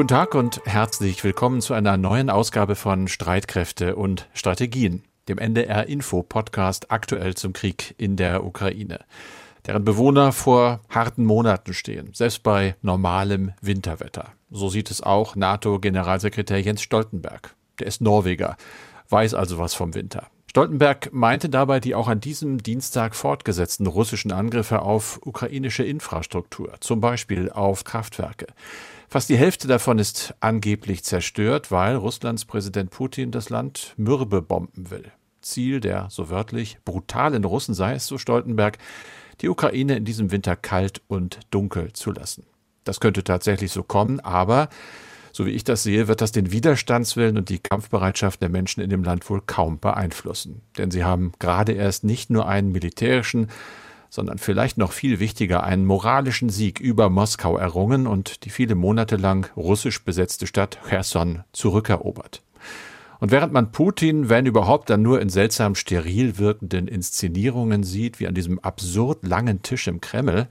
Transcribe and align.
Guten 0.00 0.08
Tag 0.08 0.34
und 0.34 0.62
herzlich 0.64 1.22
willkommen 1.24 1.60
zu 1.60 1.74
einer 1.74 1.98
neuen 1.98 2.30
Ausgabe 2.30 2.74
von 2.74 3.06
Streitkräfte 3.06 3.96
und 3.96 4.30
Strategien, 4.32 5.02
dem 5.28 5.36
NDR 5.36 5.88
Info 5.88 6.22
Podcast 6.22 6.90
aktuell 6.90 7.34
zum 7.34 7.52
Krieg 7.52 7.96
in 7.98 8.16
der 8.16 8.42
Ukraine, 8.42 9.00
deren 9.66 9.84
Bewohner 9.84 10.32
vor 10.32 10.80
harten 10.88 11.26
Monaten 11.26 11.74
stehen, 11.74 12.14
selbst 12.14 12.42
bei 12.42 12.76
normalem 12.80 13.52
Winterwetter. 13.60 14.32
So 14.50 14.70
sieht 14.70 14.90
es 14.90 15.02
auch 15.02 15.36
NATO-Generalsekretär 15.36 16.62
Jens 16.62 16.80
Stoltenberg. 16.80 17.54
Der 17.78 17.86
ist 17.86 18.00
Norweger, 18.00 18.56
weiß 19.10 19.34
also 19.34 19.58
was 19.58 19.74
vom 19.74 19.94
Winter. 19.94 20.28
Stoltenberg 20.46 21.12
meinte 21.12 21.50
dabei 21.50 21.78
die 21.78 21.94
auch 21.94 22.08
an 22.08 22.20
diesem 22.20 22.62
Dienstag 22.62 23.14
fortgesetzten 23.14 23.86
russischen 23.86 24.32
Angriffe 24.32 24.80
auf 24.80 25.20
ukrainische 25.26 25.84
Infrastruktur, 25.84 26.72
zum 26.80 27.02
Beispiel 27.02 27.50
auf 27.50 27.84
Kraftwerke. 27.84 28.46
Fast 29.12 29.28
die 29.28 29.36
Hälfte 29.36 29.66
davon 29.66 29.98
ist 29.98 30.36
angeblich 30.38 31.02
zerstört, 31.02 31.72
weil 31.72 31.96
Russlands 31.96 32.44
Präsident 32.44 32.90
Putin 32.90 33.32
das 33.32 33.50
Land 33.50 33.92
mürbe 33.96 34.40
bomben 34.40 34.92
will. 34.92 35.10
Ziel 35.42 35.80
der, 35.80 36.06
so 36.10 36.30
wörtlich, 36.30 36.78
brutalen 36.84 37.42
Russen 37.42 37.74
sei 37.74 37.94
es, 37.94 38.06
so 38.06 38.18
Stoltenberg, 38.18 38.78
die 39.40 39.48
Ukraine 39.48 39.96
in 39.96 40.04
diesem 40.04 40.30
Winter 40.30 40.54
kalt 40.54 41.02
und 41.08 41.40
dunkel 41.50 41.92
zu 41.92 42.12
lassen. 42.12 42.46
Das 42.84 43.00
könnte 43.00 43.24
tatsächlich 43.24 43.72
so 43.72 43.82
kommen, 43.82 44.20
aber 44.20 44.68
so 45.32 45.44
wie 45.44 45.50
ich 45.50 45.64
das 45.64 45.82
sehe, 45.82 46.06
wird 46.06 46.20
das 46.20 46.30
den 46.30 46.52
Widerstandswillen 46.52 47.36
und 47.36 47.48
die 47.48 47.58
Kampfbereitschaft 47.58 48.40
der 48.40 48.48
Menschen 48.48 48.80
in 48.80 48.90
dem 48.90 49.02
Land 49.02 49.28
wohl 49.28 49.42
kaum 49.44 49.80
beeinflussen. 49.80 50.62
Denn 50.78 50.92
sie 50.92 51.02
haben 51.02 51.32
gerade 51.40 51.72
erst 51.72 52.04
nicht 52.04 52.30
nur 52.30 52.46
einen 52.46 52.70
militärischen, 52.70 53.48
sondern 54.10 54.38
vielleicht 54.38 54.76
noch 54.76 54.92
viel 54.92 55.20
wichtiger 55.20 55.62
einen 55.62 55.86
moralischen 55.86 56.50
Sieg 56.50 56.80
über 56.80 57.08
Moskau 57.08 57.56
errungen 57.56 58.06
und 58.06 58.44
die 58.44 58.50
viele 58.50 58.74
Monate 58.74 59.16
lang 59.16 59.50
russisch 59.56 60.04
besetzte 60.04 60.46
Stadt 60.46 60.78
Cherson 60.88 61.44
zurückerobert. 61.52 62.42
Und 63.20 63.30
während 63.30 63.52
man 63.52 63.70
Putin, 63.70 64.28
wenn 64.28 64.46
überhaupt, 64.46 64.90
dann 64.90 65.02
nur 65.02 65.20
in 65.20 65.28
seltsam 65.28 65.74
steril 65.74 66.38
wirkenden 66.38 66.88
Inszenierungen 66.88 67.84
sieht, 67.84 68.18
wie 68.18 68.26
an 68.26 68.34
diesem 68.34 68.58
absurd 68.58 69.26
langen 69.26 69.62
Tisch 69.62 69.86
im 69.86 70.00
Kreml, 70.00 70.48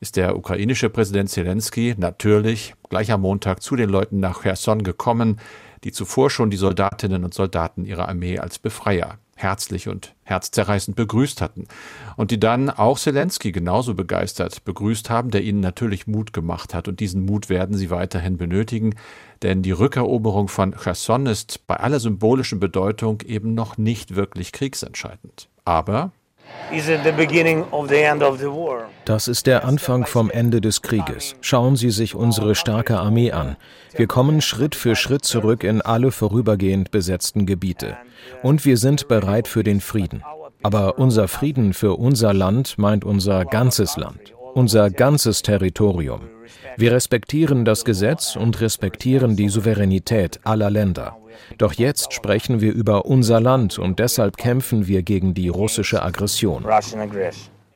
ist 0.00 0.16
der 0.16 0.36
ukrainische 0.36 0.90
Präsident 0.90 1.30
Zelensky 1.30 1.94
natürlich 1.96 2.74
gleich 2.88 3.10
am 3.10 3.22
Montag 3.22 3.62
zu 3.62 3.74
den 3.74 3.88
Leuten 3.88 4.20
nach 4.20 4.42
Cherson 4.42 4.82
gekommen, 4.82 5.40
die 5.84 5.92
zuvor 5.92 6.30
schon 6.30 6.50
die 6.50 6.56
Soldatinnen 6.56 7.24
und 7.24 7.34
Soldaten 7.34 7.84
ihrer 7.84 8.08
Armee 8.08 8.38
als 8.38 8.58
Befreier 8.58 9.18
herzlich 9.38 9.88
und 9.88 10.14
herzzerreißend 10.24 10.96
begrüßt 10.96 11.40
hatten 11.40 11.68
und 12.16 12.32
die 12.32 12.40
dann 12.40 12.70
auch 12.70 12.98
Zelensky 12.98 13.52
genauso 13.52 13.94
begeistert 13.94 14.64
begrüßt 14.64 15.10
haben, 15.10 15.30
der 15.30 15.42
ihnen 15.42 15.60
natürlich 15.60 16.06
Mut 16.06 16.32
gemacht 16.32 16.74
hat 16.74 16.88
und 16.88 17.00
diesen 17.00 17.24
Mut 17.24 17.48
werden 17.48 17.76
sie 17.76 17.90
weiterhin 17.90 18.36
benötigen, 18.36 18.96
denn 19.42 19.62
die 19.62 19.70
Rückeroberung 19.70 20.48
von 20.48 20.74
Cherson 20.76 21.26
ist 21.26 21.66
bei 21.68 21.76
aller 21.76 22.00
symbolischen 22.00 22.58
Bedeutung 22.58 23.22
eben 23.22 23.54
noch 23.54 23.78
nicht 23.78 24.16
wirklich 24.16 24.52
kriegsentscheidend. 24.52 25.48
Aber 25.64 26.10
das 29.04 29.28
ist 29.28 29.46
der 29.46 29.64
Anfang 29.64 30.06
vom 30.06 30.30
Ende 30.30 30.60
des 30.60 30.82
Krieges. 30.82 31.34
Schauen 31.40 31.76
Sie 31.76 31.90
sich 31.90 32.14
unsere 32.14 32.54
starke 32.54 32.98
Armee 32.98 33.32
an. 33.32 33.56
Wir 33.96 34.06
kommen 34.06 34.40
Schritt 34.40 34.74
für 34.74 34.94
Schritt 34.94 35.24
zurück 35.24 35.64
in 35.64 35.80
alle 35.80 36.10
vorübergehend 36.10 36.90
besetzten 36.90 37.46
Gebiete. 37.46 37.96
Und 38.42 38.64
wir 38.64 38.76
sind 38.76 39.08
bereit 39.08 39.48
für 39.48 39.62
den 39.62 39.80
Frieden. 39.80 40.22
Aber 40.62 40.98
unser 40.98 41.28
Frieden 41.28 41.72
für 41.72 41.94
unser 41.98 42.34
Land 42.34 42.78
meint 42.78 43.04
unser 43.04 43.44
ganzes 43.44 43.96
Land, 43.96 44.34
unser 44.54 44.90
ganzes 44.90 45.42
Territorium. 45.42 46.28
Wir 46.76 46.92
respektieren 46.92 47.64
das 47.64 47.84
Gesetz 47.84 48.36
und 48.36 48.60
respektieren 48.60 49.36
die 49.36 49.48
Souveränität 49.48 50.40
aller 50.44 50.70
Länder. 50.70 51.16
Doch 51.58 51.72
jetzt 51.72 52.12
sprechen 52.12 52.60
wir 52.60 52.72
über 52.72 53.06
unser 53.06 53.40
Land 53.40 53.78
und 53.78 53.98
deshalb 53.98 54.36
kämpfen 54.36 54.86
wir 54.86 55.02
gegen 55.02 55.34
die 55.34 55.48
russische 55.48 56.02
Aggression. 56.02 56.64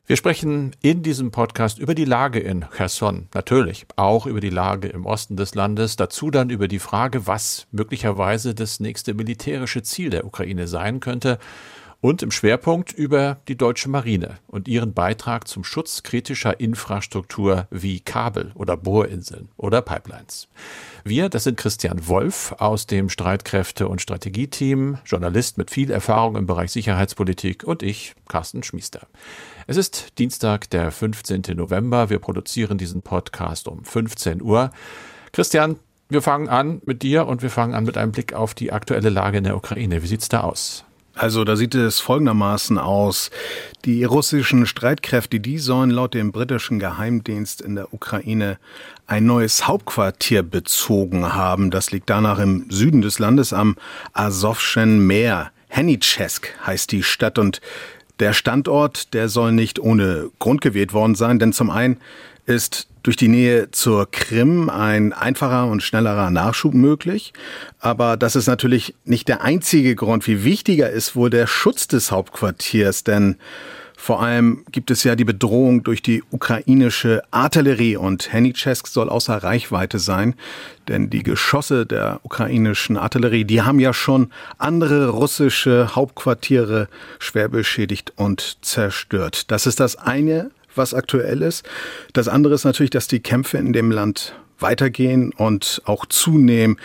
Wir 0.05 0.17
sprechen 0.17 0.71
in 0.81 1.01
diesem 1.01 1.31
Podcast 1.31 1.79
über 1.79 1.95
die 1.95 2.03
Lage 2.03 2.39
in 2.39 2.65
Cherson, 2.75 3.29
natürlich 3.33 3.85
auch 3.95 4.25
über 4.25 4.41
die 4.41 4.49
Lage 4.49 4.89
im 4.89 5.05
Osten 5.05 5.37
des 5.37 5.55
Landes, 5.55 5.95
dazu 5.95 6.29
dann 6.29 6.49
über 6.49 6.67
die 6.67 6.79
Frage, 6.79 7.25
was 7.25 7.67
möglicherweise 7.71 8.53
das 8.53 8.81
nächste 8.81 9.13
militärische 9.13 9.81
Ziel 9.81 10.09
der 10.09 10.25
Ukraine 10.25 10.67
sein 10.67 10.99
könnte 10.99 11.39
und 12.03 12.21
im 12.21 12.31
Schwerpunkt 12.31 12.91
über 12.91 13.37
die 13.47 13.55
deutsche 13.55 13.87
Marine 13.87 14.37
und 14.47 14.67
ihren 14.67 14.93
Beitrag 14.93 15.47
zum 15.47 15.63
Schutz 15.63 16.03
kritischer 16.03 16.59
Infrastruktur 16.59 17.65
wie 17.71 18.01
Kabel 18.01 18.51
oder 18.55 18.75
Bohrinseln 18.75 19.47
oder 19.55 19.81
Pipelines. 19.81 20.49
Wir, 21.05 21.29
das 21.29 21.45
sind 21.45 21.57
Christian 21.57 22.05
Wolf 22.09 22.55
aus 22.57 22.87
dem 22.87 23.07
Streitkräfte- 23.07 23.87
und 23.87 24.01
Strategieteam, 24.01 24.97
Journalist 25.05 25.57
mit 25.57 25.71
viel 25.71 25.91
Erfahrung 25.91 26.35
im 26.35 26.45
Bereich 26.45 26.73
Sicherheitspolitik 26.73 27.63
und 27.63 27.83
ich, 27.83 28.15
Carsten 28.27 28.63
Schmiester. 28.63 29.07
Es 29.65 29.77
ist 29.77 30.19
Dienstag, 30.19 30.69
der 30.71 30.91
15. 30.91 31.43
November. 31.55 32.09
Wir 32.09 32.19
produzieren 32.19 32.77
diesen 32.77 33.01
Podcast 33.01 33.69
um 33.69 33.85
15 33.85 34.41
Uhr. 34.41 34.71
Christian, 35.31 35.77
wir 36.09 36.21
fangen 36.21 36.49
an 36.49 36.81
mit 36.85 37.01
dir 37.01 37.27
und 37.27 37.41
wir 37.43 37.49
fangen 37.49 37.73
an 37.73 37.85
mit 37.85 37.97
einem 37.97 38.11
Blick 38.11 38.33
auf 38.33 38.53
die 38.53 38.73
aktuelle 38.73 39.09
Lage 39.09 39.37
in 39.37 39.45
der 39.45 39.55
Ukraine. 39.55 40.03
Wie 40.03 40.07
sieht's 40.07 40.27
da 40.27 40.41
aus? 40.41 40.83
Also 41.15 41.43
da 41.43 41.55
sieht 41.55 41.75
es 41.75 41.99
folgendermaßen 41.99 42.79
aus. 42.79 43.29
Die 43.85 44.03
russischen 44.03 44.65
Streitkräfte, 44.65 45.39
die 45.39 45.59
sollen 45.59 45.91
laut 45.91 46.15
dem 46.15 46.31
britischen 46.31 46.79
Geheimdienst 46.79 47.61
in 47.61 47.75
der 47.75 47.93
Ukraine 47.93 48.57
ein 49.05 49.25
neues 49.25 49.67
Hauptquartier 49.67 50.41
bezogen 50.41 51.33
haben. 51.33 51.69
Das 51.69 51.91
liegt 51.91 52.09
danach 52.09 52.39
im 52.39 52.65
Süden 52.69 53.01
des 53.01 53.19
Landes 53.19 53.53
am 53.53 53.75
Asowschen 54.13 55.05
Meer. 55.05 55.51
Henichesk 55.67 56.49
heißt 56.65 56.91
die 56.91 57.03
Stadt 57.03 57.37
und 57.37 57.61
der 58.19 58.33
Standort, 58.33 59.13
der 59.13 59.27
soll 59.29 59.51
nicht 59.51 59.79
ohne 59.79 60.29
Grund 60.39 60.61
gewählt 60.61 60.93
worden 60.93 61.15
sein, 61.15 61.39
denn 61.39 61.53
zum 61.53 61.69
einen 61.69 61.97
ist 62.45 62.87
durch 63.03 63.17
die 63.17 63.27
Nähe 63.27 63.69
zur 63.71 64.09
Krim 64.09 64.69
ein 64.69 65.11
einfacher 65.11 65.67
und 65.67 65.83
schnellerer 65.83 66.29
Nachschub 66.29 66.73
möglich. 66.73 67.33
Aber 67.79 68.17
das 68.17 68.35
ist 68.35 68.47
natürlich 68.47 68.95
nicht 69.03 69.27
der 69.27 69.41
einzige 69.41 69.95
Grund. 69.95 70.25
Wie 70.27 70.43
wichtiger 70.43 70.89
ist 70.89 71.15
wohl 71.15 71.29
der 71.29 71.47
Schutz 71.47 71.87
des 71.87 72.11
Hauptquartiers, 72.11 73.03
denn 73.03 73.35
vor 74.03 74.21
allem 74.21 74.65
gibt 74.69 74.91
es 74.91 75.05
ja 75.05 75.15
die 75.15 75.23
Bedrohung 75.23 75.83
durch 75.83 76.01
die 76.01 76.23
ukrainische 76.29 77.21
Artillerie 77.31 77.95
und 77.95 78.33
Henichesk 78.33 78.87
soll 78.87 79.07
außer 79.07 79.37
Reichweite 79.37 79.97
sein, 79.97 80.35
denn 80.89 81.09
die 81.09 81.23
Geschosse 81.23 81.85
der 81.85 82.19
ukrainischen 82.23 82.97
Artillerie, 82.97 83.45
die 83.45 83.61
haben 83.61 83.79
ja 83.79 83.93
schon 83.93 84.29
andere 84.57 85.07
russische 85.07 85.95
Hauptquartiere 85.95 86.89
schwer 87.19 87.47
beschädigt 87.47 88.11
und 88.17 88.57
zerstört. 88.61 89.49
Das 89.51 89.67
ist 89.67 89.79
das 89.79 89.95
eine 89.95 90.51
was 90.75 90.93
aktuell 90.93 91.41
ist. 91.41 91.65
Das 92.13 92.27
andere 92.27 92.53
ist 92.55 92.63
natürlich, 92.63 92.91
dass 92.91 93.07
die 93.07 93.19
Kämpfe 93.19 93.57
in 93.57 93.73
dem 93.73 93.91
Land 93.91 94.35
weitergehen 94.59 95.33
und 95.33 95.81
auch 95.85 96.05
zunehmen. 96.05 96.77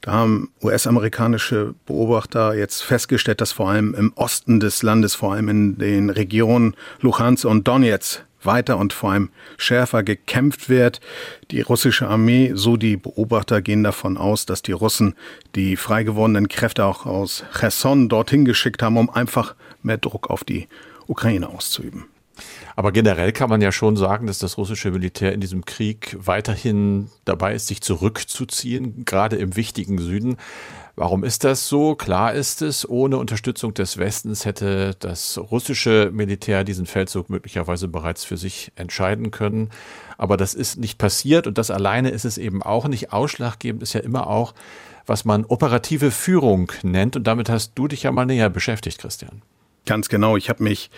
Da 0.00 0.12
haben 0.12 0.52
US-amerikanische 0.62 1.74
Beobachter 1.86 2.54
jetzt 2.54 2.82
festgestellt, 2.82 3.40
dass 3.40 3.52
vor 3.52 3.70
allem 3.70 3.94
im 3.94 4.12
Osten 4.14 4.60
des 4.60 4.82
Landes, 4.82 5.14
vor 5.14 5.32
allem 5.32 5.48
in 5.48 5.78
den 5.78 6.10
Regionen 6.10 6.76
Luhansk 7.00 7.44
und 7.44 7.66
Donetsk, 7.66 8.22
weiter 8.46 8.78
und 8.78 8.92
vor 8.92 9.12
allem 9.12 9.30
schärfer 9.58 10.02
gekämpft 10.02 10.68
wird. 10.68 11.00
Die 11.50 11.60
russische 11.60 12.06
Armee, 12.06 12.52
so 12.54 12.76
die 12.76 12.96
Beobachter, 12.96 13.60
gehen 13.60 13.82
davon 13.82 14.16
aus, 14.16 14.46
dass 14.46 14.62
die 14.62 14.72
Russen 14.72 15.14
die 15.54 15.76
frei 15.76 16.04
gewordenen 16.04 16.48
Kräfte 16.48 16.84
auch 16.84 17.04
aus 17.04 17.44
Cherson 17.58 18.08
dorthin 18.08 18.44
geschickt 18.44 18.82
haben, 18.82 18.96
um 18.96 19.10
einfach 19.10 19.54
mehr 19.82 19.98
Druck 19.98 20.30
auf 20.30 20.44
die 20.44 20.68
Ukraine 21.06 21.48
auszuüben. 21.48 22.04
Aber 22.76 22.92
generell 22.92 23.32
kann 23.32 23.48
man 23.48 23.62
ja 23.62 23.72
schon 23.72 23.96
sagen, 23.96 24.26
dass 24.26 24.38
das 24.38 24.58
russische 24.58 24.90
Militär 24.90 25.32
in 25.32 25.40
diesem 25.40 25.64
Krieg 25.64 26.14
weiterhin 26.20 27.10
dabei 27.24 27.54
ist, 27.54 27.68
sich 27.68 27.80
zurückzuziehen, 27.80 29.06
gerade 29.06 29.36
im 29.36 29.56
wichtigen 29.56 29.98
Süden. 29.98 30.36
Warum 30.94 31.24
ist 31.24 31.44
das 31.44 31.68
so? 31.68 31.94
Klar 31.94 32.34
ist 32.34 32.60
es, 32.60 32.86
ohne 32.86 33.16
Unterstützung 33.16 33.72
des 33.72 33.96
Westens 33.96 34.44
hätte 34.44 34.94
das 34.98 35.38
russische 35.38 36.10
Militär 36.12 36.64
diesen 36.64 36.84
Feldzug 36.84 37.30
möglicherweise 37.30 37.88
bereits 37.88 38.24
für 38.24 38.36
sich 38.36 38.72
entscheiden 38.76 39.30
können. 39.30 39.70
Aber 40.18 40.36
das 40.36 40.52
ist 40.52 40.76
nicht 40.76 40.98
passiert 40.98 41.46
und 41.46 41.56
das 41.56 41.70
alleine 41.70 42.10
ist 42.10 42.26
es 42.26 42.36
eben 42.36 42.62
auch 42.62 42.88
nicht. 42.88 43.10
Ausschlaggebend 43.10 43.82
ist 43.82 43.94
ja 43.94 44.00
immer 44.00 44.26
auch, 44.26 44.52
was 45.06 45.24
man 45.24 45.46
operative 45.46 46.10
Führung 46.10 46.70
nennt. 46.82 47.16
Und 47.16 47.26
damit 47.26 47.48
hast 47.48 47.72
du 47.74 47.88
dich 47.88 48.02
ja 48.02 48.12
mal 48.12 48.26
näher 48.26 48.50
beschäftigt, 48.50 48.98
Christian. 48.98 49.40
Ganz 49.86 50.08
genau. 50.08 50.36
Ich 50.36 50.48
habe 50.48 50.64
mich 50.64 50.90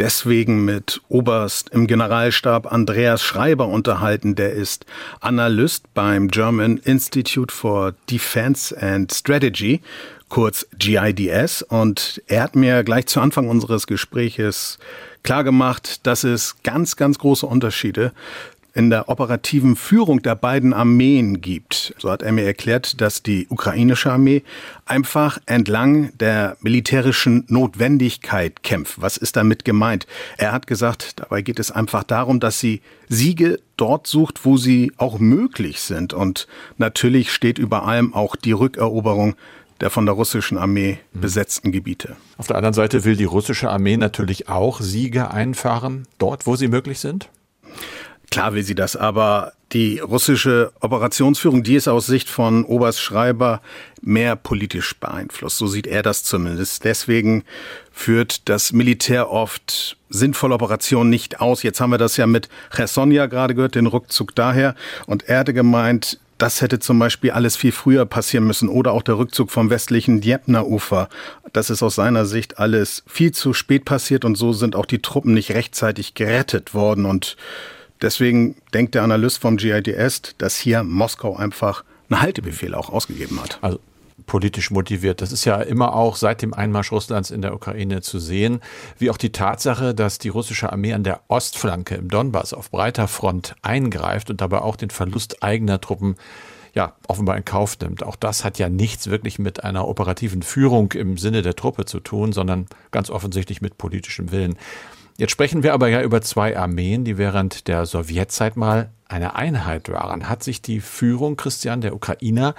deswegen 0.00 0.64
mit 0.64 1.00
Oberst 1.08 1.70
im 1.70 1.86
Generalstab 1.86 2.70
Andreas 2.70 3.22
Schreiber 3.22 3.68
unterhalten. 3.68 4.34
Der 4.34 4.52
ist 4.52 4.84
Analyst 5.20 5.94
beim 5.94 6.26
German 6.26 6.78
Institute 6.78 7.54
for 7.54 7.94
Defense 8.10 8.76
and 8.76 9.12
Strategy, 9.14 9.80
kurz 10.28 10.66
GIDS. 10.76 11.62
Und 11.62 12.20
er 12.26 12.42
hat 12.42 12.56
mir 12.56 12.82
gleich 12.82 13.06
zu 13.06 13.20
Anfang 13.20 13.48
unseres 13.48 13.86
Gespräches 13.86 14.80
klargemacht, 15.22 16.04
dass 16.04 16.24
es 16.24 16.56
ganz, 16.64 16.96
ganz 16.96 17.18
große 17.18 17.46
Unterschiede 17.46 18.12
in 18.74 18.90
der 18.90 19.08
operativen 19.08 19.76
Führung 19.76 20.22
der 20.22 20.34
beiden 20.34 20.72
Armeen 20.72 21.40
gibt. 21.40 21.94
So 21.98 22.10
hat 22.10 22.22
er 22.22 22.32
mir 22.32 22.44
erklärt, 22.44 23.00
dass 23.00 23.22
die 23.22 23.46
ukrainische 23.48 24.10
Armee 24.10 24.42
einfach 24.86 25.38
entlang 25.46 26.16
der 26.18 26.56
militärischen 26.60 27.44
Notwendigkeit 27.48 28.62
kämpft. 28.62 29.00
Was 29.00 29.16
ist 29.16 29.36
damit 29.36 29.64
gemeint? 29.64 30.06
Er 30.38 30.52
hat 30.52 30.66
gesagt, 30.66 31.20
dabei 31.20 31.42
geht 31.42 31.58
es 31.58 31.70
einfach 31.70 32.02
darum, 32.04 32.40
dass 32.40 32.60
sie 32.60 32.80
Siege 33.08 33.60
dort 33.76 34.06
sucht, 34.06 34.44
wo 34.44 34.56
sie 34.56 34.92
auch 34.96 35.18
möglich 35.18 35.80
sind. 35.80 36.14
Und 36.14 36.46
natürlich 36.78 37.32
steht 37.32 37.58
über 37.58 37.86
allem 37.86 38.14
auch 38.14 38.36
die 38.36 38.52
Rückeroberung 38.52 39.34
der 39.80 39.90
von 39.90 40.06
der 40.06 40.14
russischen 40.14 40.58
Armee 40.58 40.98
mhm. 41.12 41.20
besetzten 41.20 41.72
Gebiete. 41.72 42.16
Auf 42.38 42.46
der 42.46 42.56
anderen 42.56 42.72
Seite 42.72 43.04
will 43.04 43.16
die 43.16 43.24
russische 43.24 43.68
Armee 43.68 43.96
natürlich 43.96 44.48
auch 44.48 44.80
Siege 44.80 45.32
einfahren, 45.32 46.06
dort, 46.18 46.46
wo 46.46 46.54
sie 46.54 46.68
möglich 46.68 47.00
sind? 47.00 47.28
Klar 48.32 48.54
will 48.54 48.62
sie 48.62 48.74
das, 48.74 48.96
aber 48.96 49.52
die 49.72 49.98
russische 49.98 50.72
Operationsführung, 50.80 51.62
die 51.62 51.74
ist 51.74 51.86
aus 51.86 52.06
Sicht 52.06 52.30
von 52.30 52.64
Oberst 52.64 52.98
Schreiber 52.98 53.60
mehr 54.00 54.36
politisch 54.36 54.96
beeinflusst. 54.98 55.58
So 55.58 55.66
sieht 55.66 55.86
er 55.86 56.02
das 56.02 56.24
zumindest. 56.24 56.82
Deswegen 56.86 57.44
führt 57.92 58.48
das 58.48 58.72
Militär 58.72 59.30
oft 59.30 59.98
sinnvolle 60.08 60.54
Operationen 60.54 61.10
nicht 61.10 61.42
aus. 61.42 61.62
Jetzt 61.62 61.82
haben 61.82 61.90
wir 61.90 61.98
das 61.98 62.16
ja 62.16 62.26
mit 62.26 62.48
Cherson 62.74 63.12
ja 63.12 63.26
gerade 63.26 63.54
gehört, 63.54 63.74
den 63.74 63.86
Rückzug 63.86 64.34
daher. 64.34 64.76
Und 65.04 65.28
er 65.28 65.40
hatte 65.40 65.52
gemeint, 65.52 66.18
das 66.38 66.62
hätte 66.62 66.78
zum 66.78 66.98
Beispiel 66.98 67.32
alles 67.32 67.56
viel 67.56 67.72
früher 67.72 68.06
passieren 68.06 68.46
müssen 68.46 68.70
oder 68.70 68.92
auch 68.92 69.02
der 69.02 69.18
Rückzug 69.18 69.50
vom 69.50 69.68
westlichen 69.68 70.22
Djepner-Ufer. 70.22 71.10
Das 71.52 71.68
ist 71.68 71.82
aus 71.82 71.96
seiner 71.96 72.24
Sicht 72.24 72.58
alles 72.58 73.04
viel 73.06 73.32
zu 73.32 73.52
spät 73.52 73.84
passiert 73.84 74.24
und 74.24 74.36
so 74.36 74.54
sind 74.54 74.74
auch 74.74 74.86
die 74.86 75.02
Truppen 75.02 75.34
nicht 75.34 75.50
rechtzeitig 75.50 76.14
gerettet 76.14 76.72
worden 76.72 77.04
und 77.04 77.36
Deswegen 78.02 78.56
denkt 78.74 78.94
der 78.94 79.02
Analyst 79.02 79.38
vom 79.38 79.56
GIDS, 79.56 80.34
dass 80.38 80.56
hier 80.56 80.82
Moskau 80.82 81.36
einfach 81.36 81.84
einen 82.10 82.20
Haltebefehl 82.20 82.74
auch 82.74 82.90
ausgegeben 82.90 83.40
hat. 83.40 83.58
Also 83.62 83.78
politisch 84.26 84.70
motiviert. 84.70 85.20
Das 85.20 85.32
ist 85.32 85.44
ja 85.44 85.60
immer 85.60 85.94
auch 85.94 86.16
seit 86.16 86.42
dem 86.42 86.54
Einmarsch 86.54 86.92
Russlands 86.92 87.30
in 87.30 87.42
der 87.42 87.54
Ukraine 87.54 88.02
zu 88.02 88.18
sehen, 88.18 88.60
wie 88.98 89.10
auch 89.10 89.16
die 89.16 89.32
Tatsache, 89.32 89.94
dass 89.94 90.18
die 90.18 90.28
russische 90.28 90.72
Armee 90.72 90.92
an 90.92 91.04
der 91.04 91.20
Ostflanke 91.28 91.94
im 91.94 92.08
Donbass 92.08 92.52
auf 92.52 92.70
breiter 92.70 93.08
Front 93.08 93.54
eingreift 93.62 94.30
und 94.30 94.40
dabei 94.40 94.60
auch 94.62 94.76
den 94.76 94.90
Verlust 94.90 95.42
eigener 95.42 95.80
Truppen 95.80 96.16
ja, 96.74 96.94
offenbar 97.06 97.36
in 97.36 97.44
Kauf 97.44 97.78
nimmt. 97.80 98.02
Auch 98.02 98.16
das 98.16 98.44
hat 98.44 98.58
ja 98.58 98.68
nichts 98.68 99.08
wirklich 99.08 99.38
mit 99.38 99.62
einer 99.62 99.86
operativen 99.86 100.42
Führung 100.42 100.92
im 100.92 101.18
Sinne 101.18 101.42
der 101.42 101.54
Truppe 101.54 101.84
zu 101.84 102.00
tun, 102.00 102.32
sondern 102.32 102.66
ganz 102.90 103.10
offensichtlich 103.10 103.60
mit 103.60 103.76
politischem 103.76 104.30
Willen. 104.30 104.56
Jetzt 105.18 105.30
sprechen 105.30 105.62
wir 105.62 105.74
aber 105.74 105.88
ja 105.88 106.02
über 106.02 106.22
zwei 106.22 106.56
Armeen, 106.56 107.04
die 107.04 107.18
während 107.18 107.68
der 107.68 107.86
Sowjetzeit 107.86 108.56
mal 108.56 108.90
eine 109.08 109.34
Einheit 109.36 109.90
waren. 109.90 110.28
Hat 110.28 110.42
sich 110.42 110.62
die 110.62 110.80
Führung, 110.80 111.36
Christian, 111.36 111.80
der 111.80 111.94
Ukrainer 111.94 112.54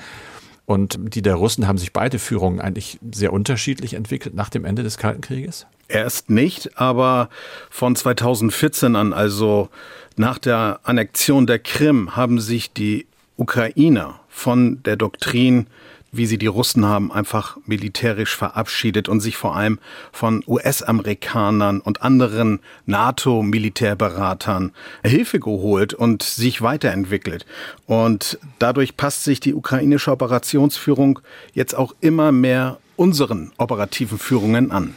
und 0.66 0.98
die 1.16 1.22
der 1.22 1.36
Russen 1.36 1.68
haben 1.68 1.78
sich 1.78 1.92
beide 1.92 2.20
Führungen 2.20 2.62
eigentlich 2.62 3.00
sehr 3.12 3.34
unterschiedlich 3.34 3.96
entwickelt 3.96 4.36
nach 4.36 4.50
dem 4.50 4.66
Ende 4.66 4.84
des 4.84 4.98
Kalten 4.98 5.22
Krieges? 5.22 5.66
Erst 5.90 6.30
nicht, 6.30 6.80
aber 6.80 7.30
von 7.70 7.96
2014 7.96 8.96
an, 8.96 9.14
also 9.14 9.70
nach 10.16 10.38
der 10.38 10.80
Annexion 10.84 11.48
der 11.48 11.60
Krim, 11.60 12.16
haben 12.16 12.40
sich 12.40 12.72
die 12.72 13.08
Ukrainer 13.36 14.20
von 14.30 14.82
der 14.84 14.96
Doktrin 14.96 15.68
wie 16.14 16.28
sie 16.28 16.38
die 16.38 16.48
Russen 16.48 16.86
haben, 16.86 17.12
einfach 17.12 17.58
militärisch 17.66 18.36
verabschiedet 18.36 19.10
und 19.10 19.20
sich 19.20 19.36
vor 19.36 19.56
allem 19.56 19.80
von 20.12 20.44
US-Amerikanern 20.48 21.82
und 21.82 22.02
anderen 22.04 22.60
NATO-Militärberatern 22.86 24.72
Hilfe 25.04 25.40
geholt 25.40 25.94
und 25.94 26.24
sich 26.24 26.62
weiterentwickelt. 26.62 27.46
Und 27.88 28.40
dadurch 28.60 28.96
passt 28.96 29.24
sich 29.24 29.40
die 29.40 29.56
ukrainische 29.56 30.12
Operationsführung 30.12 31.20
jetzt 31.54 31.76
auch 31.76 31.96
immer 32.00 32.32
mehr 32.32 32.78
unseren 32.96 33.52
operativen 33.58 34.20
Führungen 34.20 34.72
an. 34.72 34.94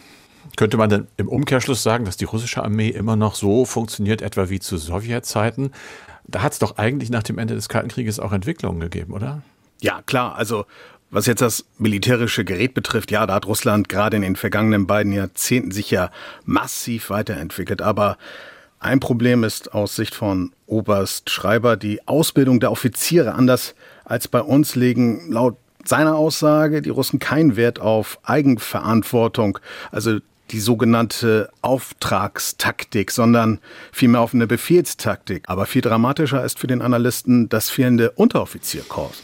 Könnte 0.56 0.76
man 0.76 0.90
denn 0.90 1.06
im 1.16 1.28
Umkehrschluss 1.28 1.82
sagen, 1.82 2.04
dass 2.04 2.16
die 2.16 2.24
russische 2.24 2.62
Armee 2.62 2.88
immer 2.88 3.16
noch 3.16 3.34
so 3.34 3.64
funktioniert, 3.64 4.22
etwa 4.22 4.48
wie 4.48 4.60
zu 4.60 4.76
Sowjetzeiten? 4.76 5.72
Da 6.26 6.42
hat 6.42 6.52
es 6.52 6.58
doch 6.58 6.76
eigentlich 6.76 7.10
nach 7.10 7.22
dem 7.22 7.38
Ende 7.38 7.54
des 7.54 7.68
Kalten 7.68 7.88
Krieges 7.88 8.20
auch 8.20 8.32
Entwicklungen 8.32 8.80
gegeben, 8.80 9.12
oder? 9.12 9.42
Ja, 9.80 10.02
klar. 10.06 10.36
Also 10.36 10.64
was 11.10 11.26
jetzt 11.26 11.40
das 11.40 11.64
militärische 11.78 12.44
Gerät 12.44 12.74
betrifft, 12.74 13.10
ja, 13.10 13.26
da 13.26 13.34
hat 13.34 13.46
Russland 13.46 13.88
gerade 13.88 14.16
in 14.16 14.22
den 14.22 14.36
vergangenen 14.36 14.86
beiden 14.86 15.12
Jahrzehnten 15.12 15.70
sich 15.70 15.90
ja 15.90 16.10
massiv 16.44 17.10
weiterentwickelt. 17.10 17.80
Aber 17.80 18.18
ein 18.78 19.00
Problem 19.00 19.44
ist 19.44 19.72
aus 19.72 19.96
Sicht 19.96 20.14
von 20.14 20.52
Oberst 20.66 21.30
Schreiber 21.30 21.76
die 21.76 22.06
Ausbildung 22.06 22.60
der 22.60 22.70
Offiziere. 22.72 23.34
Anders 23.34 23.74
als 24.04 24.28
bei 24.28 24.40
uns 24.40 24.74
legen 24.74 25.30
laut 25.30 25.56
seiner 25.84 26.16
Aussage 26.16 26.82
die 26.82 26.90
Russen 26.90 27.18
keinen 27.18 27.56
Wert 27.56 27.80
auf 27.80 28.18
Eigenverantwortung, 28.24 29.58
also 29.92 30.18
die 30.50 30.60
sogenannte 30.60 31.50
Auftragstaktik, 31.62 33.10
sondern 33.10 33.60
vielmehr 33.92 34.20
auf 34.20 34.34
eine 34.34 34.46
Befehlstaktik. 34.46 35.44
Aber 35.46 35.66
viel 35.66 35.82
dramatischer 35.82 36.44
ist 36.44 36.58
für 36.58 36.66
den 36.66 36.82
Analysten 36.82 37.48
das 37.48 37.70
fehlende 37.70 38.12
Unteroffizierkorps. 38.12 39.22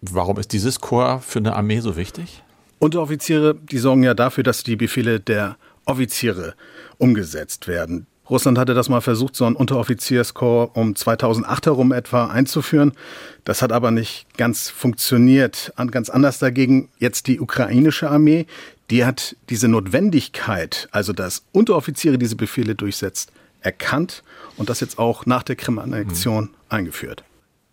Warum 0.00 0.38
ist 0.38 0.52
dieses 0.52 0.80
Korps 0.80 1.26
für 1.26 1.38
eine 1.40 1.56
Armee 1.56 1.80
so 1.80 1.96
wichtig? 1.96 2.42
Unteroffiziere, 2.78 3.54
die 3.54 3.78
sorgen 3.78 4.04
ja 4.04 4.14
dafür, 4.14 4.44
dass 4.44 4.62
die 4.62 4.76
Befehle 4.76 5.18
der 5.18 5.56
Offiziere 5.84 6.54
umgesetzt 6.98 7.66
werden. 7.66 8.06
Russland 8.30 8.58
hatte 8.58 8.74
das 8.74 8.90
mal 8.90 9.00
versucht, 9.00 9.34
so 9.34 9.46
ein 9.46 9.56
Unteroffizierskorps 9.56 10.76
um 10.78 10.94
2008 10.94 11.66
herum 11.66 11.92
etwa 11.92 12.26
einzuführen. 12.26 12.92
Das 13.44 13.62
hat 13.62 13.72
aber 13.72 13.90
nicht 13.90 14.26
ganz 14.36 14.68
funktioniert. 14.68 15.72
Ganz 15.90 16.10
anders 16.10 16.38
dagegen 16.38 16.90
jetzt 16.98 17.26
die 17.26 17.40
ukrainische 17.40 18.10
Armee. 18.10 18.46
Die 18.90 19.04
hat 19.04 19.34
diese 19.48 19.68
Notwendigkeit, 19.68 20.88
also 20.92 21.12
dass 21.12 21.44
Unteroffiziere 21.52 22.18
diese 22.18 22.36
Befehle 22.36 22.74
durchsetzt, 22.74 23.32
erkannt 23.60 24.22
und 24.56 24.68
das 24.68 24.80
jetzt 24.80 24.98
auch 24.98 25.26
nach 25.26 25.42
der 25.42 25.56
Krim-Annexion 25.56 26.44
hm. 26.44 26.50
eingeführt. 26.68 27.24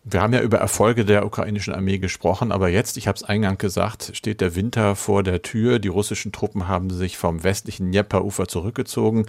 Wir 0.07 0.21
haben 0.21 0.33
ja 0.33 0.41
über 0.41 0.59
Erfolge 0.59 1.03
der 1.03 1.25
ukrainischen 1.25 1.73
Armee 1.73 1.97
gesprochen, 1.97 2.51
aber 2.51 2.69
jetzt, 2.69 2.95
ich 2.95 3.07
habe 3.07 3.15
es 3.15 3.23
eingangs 3.23 3.57
gesagt, 3.57 4.11
steht 4.13 4.39
der 4.39 4.53
Winter 4.53 4.95
vor 4.95 5.23
der 5.23 5.41
Tür. 5.41 5.79
Die 5.79 5.87
russischen 5.87 6.31
Truppen 6.31 6.67
haben 6.67 6.91
sich 6.91 7.17
vom 7.17 7.43
westlichen 7.43 7.87
Dnieperufer 7.87 8.47
zurückgezogen 8.47 9.25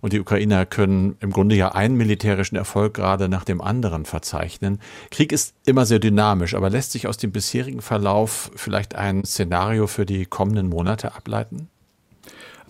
und 0.00 0.14
die 0.14 0.20
Ukrainer 0.20 0.64
können 0.64 1.18
im 1.20 1.30
Grunde 1.30 1.56
ja 1.56 1.72
einen 1.72 1.98
militärischen 1.98 2.56
Erfolg 2.56 2.94
gerade 2.94 3.28
nach 3.28 3.44
dem 3.44 3.60
anderen 3.60 4.06
verzeichnen. 4.06 4.80
Krieg 5.10 5.30
ist 5.30 5.54
immer 5.66 5.84
sehr 5.84 5.98
dynamisch, 5.98 6.54
aber 6.54 6.70
lässt 6.70 6.92
sich 6.92 7.06
aus 7.06 7.18
dem 7.18 7.30
bisherigen 7.30 7.82
Verlauf 7.82 8.50
vielleicht 8.56 8.94
ein 8.94 9.26
Szenario 9.26 9.86
für 9.88 10.06
die 10.06 10.24
kommenden 10.24 10.70
Monate 10.70 11.14
ableiten? 11.14 11.68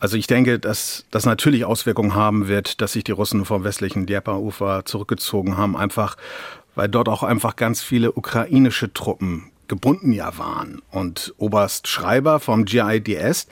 Also 0.00 0.16
ich 0.16 0.28
denke, 0.28 0.59
dass 0.59 1.07
das 1.11 1.26
natürlich 1.26 1.64
Auswirkungen 1.64 2.14
haben 2.14 2.47
wird, 2.47 2.80
dass 2.80 2.92
sich 2.92 3.02
die 3.02 3.12
Russen 3.12 3.45
vom 3.45 3.64
westlichen 3.64 4.07
Dnieperufer 4.07 4.85
zurückgezogen 4.85 5.57
haben, 5.57 5.76
einfach 5.76 6.16
weil 6.78 6.88
dort 6.88 7.08
auch 7.08 7.25
einfach 7.25 7.56
ganz 7.56 7.82
viele 7.82 8.12
ukrainische 8.12 8.92
Truppen 8.92 9.50
gebunden 9.66 10.12
ja 10.12 10.38
waren. 10.38 10.80
Und 10.92 11.35
Oberst 11.37 11.88
Schreiber 11.88 12.38
vom 12.38 12.66
GIDS, 12.66 13.49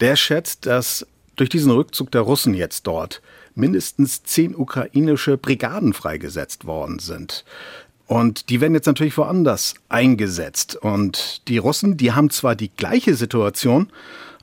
der 0.00 0.16
schätzt, 0.16 0.66
dass 0.66 1.06
durch 1.36 1.48
diesen 1.48 1.70
Rückzug 1.70 2.10
der 2.10 2.22
Russen 2.22 2.52
jetzt 2.52 2.88
dort 2.88 3.22
mindestens 3.54 4.24
zehn 4.24 4.56
ukrainische 4.56 5.36
Brigaden 5.36 5.92
freigesetzt 5.92 6.64
worden 6.64 6.98
sind. 6.98 7.44
Und 8.08 8.48
die 8.50 8.60
werden 8.60 8.74
jetzt 8.74 8.86
natürlich 8.86 9.16
woanders 9.18 9.74
eingesetzt. 9.88 10.74
Und 10.74 11.46
die 11.46 11.58
Russen, 11.58 11.96
die 11.96 12.10
haben 12.10 12.30
zwar 12.30 12.56
die 12.56 12.72
gleiche 12.76 13.14
Situation, 13.14 13.88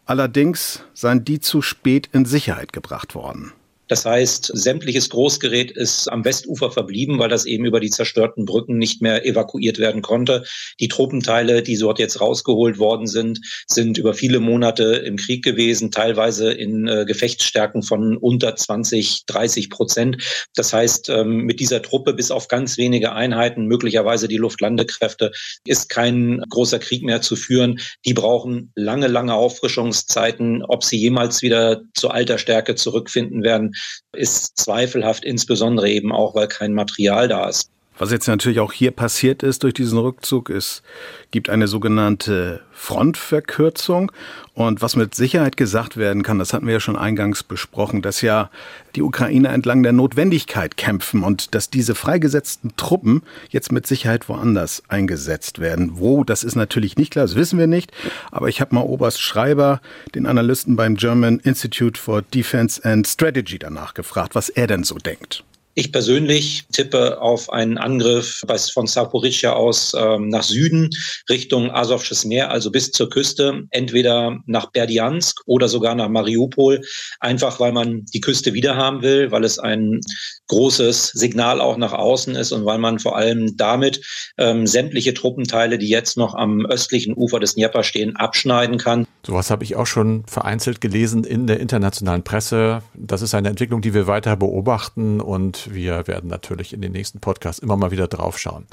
allerdings 0.06 0.86
seien 0.94 1.26
die 1.26 1.42
zu 1.42 1.62
spät 1.62 2.08
in 2.14 2.24
Sicherheit 2.24 2.72
gebracht 2.72 3.14
worden. 3.14 3.52
Das 3.92 4.06
heißt, 4.06 4.52
sämtliches 4.54 5.10
Großgerät 5.10 5.70
ist 5.70 6.08
am 6.08 6.24
Westufer 6.24 6.72
verblieben, 6.72 7.20
weil 7.20 7.28
das 7.28 7.44
eben 7.44 7.66
über 7.66 7.82
die 7.82 7.90
zerstörten 7.90 8.46
Brücken 8.46 8.78
nicht 8.78 9.02
mehr 9.02 9.26
evakuiert 9.26 9.80
werden 9.80 10.02
konnte. 10.02 10.46
Die 10.80 10.88
Truppenteile, 10.88 11.62
die 11.62 11.78
dort 11.78 12.00
jetzt 12.00 12.22
rausgeholt 12.22 12.80
worden 12.80 13.06
sind, 13.06 13.42
sind 13.68 13.98
über 13.98 14.14
viele 14.14 14.40
Monate 14.40 14.84
im 14.84 15.18
Krieg 15.18 15.44
gewesen, 15.44 15.92
teilweise 15.92 16.54
in 16.54 16.88
äh, 16.88 17.04
Gefechtsstärken 17.04 17.84
von 17.84 18.16
unter 18.16 18.56
20, 18.56 19.26
30 19.26 19.70
Prozent. 19.70 20.48
Das 20.56 20.72
heißt, 20.72 21.10
ähm, 21.10 21.40
mit 21.40 21.60
dieser 21.60 21.82
Truppe 21.82 22.14
bis 22.14 22.32
auf 22.32 22.48
ganz 22.48 22.78
wenige 22.78 23.12
Einheiten, 23.12 23.66
möglicherweise 23.66 24.30
die 24.30 24.38
Luftlandekräfte, 24.38 25.34
ist 25.66 25.90
kein 25.90 26.42
großer 26.50 26.80
Krieg 26.80 27.04
mehr 27.04 27.22
zu 27.22 27.36
führen. 27.36 27.82
Die 28.06 28.14
brauchen 28.14 28.72
lange, 28.74 29.08
lange 29.08 29.34
Auffrischungszeiten. 29.34 30.64
Ob 30.64 30.86
sie 30.86 30.98
jemals 30.98 31.42
wieder 31.42 31.82
zu 31.94 32.10
alter 32.10 32.38
Stärke 32.38 32.76
zurückfinden 32.76 33.44
werden, 33.44 33.74
ist 34.14 34.58
zweifelhaft, 34.58 35.24
insbesondere 35.24 35.90
eben 35.90 36.12
auch, 36.12 36.36
weil 36.36 36.48
kein 36.48 36.74
Material 36.74 37.28
da 37.28 37.50
ist. 37.50 37.72
Was 37.98 38.12
jetzt 38.12 38.28
natürlich 38.28 38.60
auch 38.60 38.74
hier 38.74 38.92
passiert 38.92 39.44
ist 39.44 39.64
durch 39.64 39.74
diesen 39.74 40.00
Rückzug, 40.00 40.50
es 40.50 40.82
gibt 41.30 41.50
eine 41.50 41.68
sogenannte 41.68 42.62
Frontverkürzung. 42.72 44.12
Und 44.54 44.82
was 44.82 44.96
mit 44.96 45.14
Sicherheit 45.14 45.56
gesagt 45.56 45.98
werden 45.98 46.24
kann, 46.24 46.40
das 46.40 46.52
hatten 46.52 46.66
wir 46.66 46.74
ja 46.74 46.80
schon 46.80 46.96
eingangs 46.96 47.44
besprochen, 47.44 48.02
dass 48.02 48.22
ja 48.22 48.50
die 48.96 49.02
Ukraine 49.02 49.50
entlang 49.50 49.84
der 49.84 49.92
Notwendigkeit 49.92 50.78
kämpfen 50.78 51.24
und 51.24 51.54
dass 51.54 51.70
diese 51.70 51.94
freigesetzten 51.94 52.76
Truppen 52.76 53.22
jetzt 53.50 53.72
mit 53.72 53.86
Sicherheit 53.86 54.28
woanders 54.30 54.84
eingesetzt 54.88 55.60
werden. 55.60 56.00
Wo, 56.00 56.24
das 56.24 56.44
ist 56.44 56.56
natürlich 56.56 56.98
nicht 56.98 57.12
klar, 57.12 57.26
das 57.26 57.36
wissen 57.36 57.60
wir 57.60 57.68
nicht. 57.68 57.92
Aber 58.32 58.48
ich 58.48 58.62
habe 58.62 58.74
mal 58.74 58.82
Oberst 58.82 59.22
Schreiber, 59.22 59.80
den 60.16 60.26
Analysten 60.26 60.76
beim 60.76 60.96
German 60.96 61.40
Institute 61.40 62.00
for 62.00 62.22
Defense 62.22 62.84
and 62.84 63.06
Strategy, 63.06 63.60
danach 63.60 63.94
gefragt, 63.94 64.34
was 64.34 64.50
er 64.50 64.68
denn 64.68 64.84
so 64.84 64.96
denkt. 64.96 65.44
Ich 65.74 65.94
persönlich 65.94 66.66
tippe 66.74 67.22
auf 67.22 67.50
einen 67.50 67.78
Angriff 67.78 68.44
von 68.74 68.88
Saporischia 68.88 69.54
aus 69.54 69.94
ähm, 69.98 70.28
nach 70.28 70.44
Süden 70.44 70.90
Richtung 71.30 71.72
Asowsches 71.72 72.26
Meer, 72.26 72.52
also 72.52 72.72
bis 72.72 72.92
zur 72.92 73.10
Küste, 73.10 73.64
entweder 73.70 74.38
nach 74.48 74.72
Berdiansk 74.72 75.42
oder 75.46 75.70
sogar 75.70 75.96
nach 75.96 76.10
Mariupol, 76.10 76.82
einfach 77.22 77.62
weil 77.62 77.72
man 77.72 78.06
die 78.14 78.20
Küste 78.20 78.54
wiederhaben 78.54 79.02
will, 79.02 79.32
weil 79.32 79.46
es 79.46 79.60
ein 79.60 80.02
großes 80.50 81.08
Signal 81.08 81.62
auch 81.62 81.78
nach 81.78 81.94
außen 81.94 82.36
ist 82.36 82.52
und 82.52 82.66
weil 82.66 82.78
man 82.78 83.00
vor 83.00 83.16
allem 83.16 83.56
damit 83.56 84.02
ähm, 84.38 84.68
sämtliche 84.68 85.14
Truppenteile, 85.14 85.78
die 85.78 85.88
jetzt 85.88 86.18
noch 86.18 86.36
am 86.36 86.66
östlichen 86.66 87.14
Ufer 87.16 87.40
des 87.40 87.56
Dnieper 87.56 87.84
stehen, 87.84 88.18
abschneiden 88.18 88.78
kann. 88.78 89.08
Sowas 89.26 89.50
habe 89.50 89.64
ich 89.64 89.78
auch 89.78 89.88
schon 89.88 90.26
vereinzelt 90.28 90.82
gelesen 90.82 91.24
in 91.24 91.48
der 91.48 91.62
internationalen 91.62 92.24
Presse. 92.24 92.82
Das 92.94 93.22
ist 93.22 93.34
eine 93.34 93.50
Entwicklung, 93.50 93.82
die 93.82 93.94
wir 93.94 94.08
weiter 94.08 94.36
beobachten 94.36 95.22
und 95.22 95.61
wir 95.70 96.08
werden 96.08 96.30
natürlich 96.30 96.74
in 96.74 96.82
den 96.82 96.92
nächsten 96.92 97.20
Podcasts 97.20 97.62
immer 97.62 97.78
mal 97.78 97.92
wieder 97.92 98.08
drauf 98.08 98.40
schauen. 98.40 98.66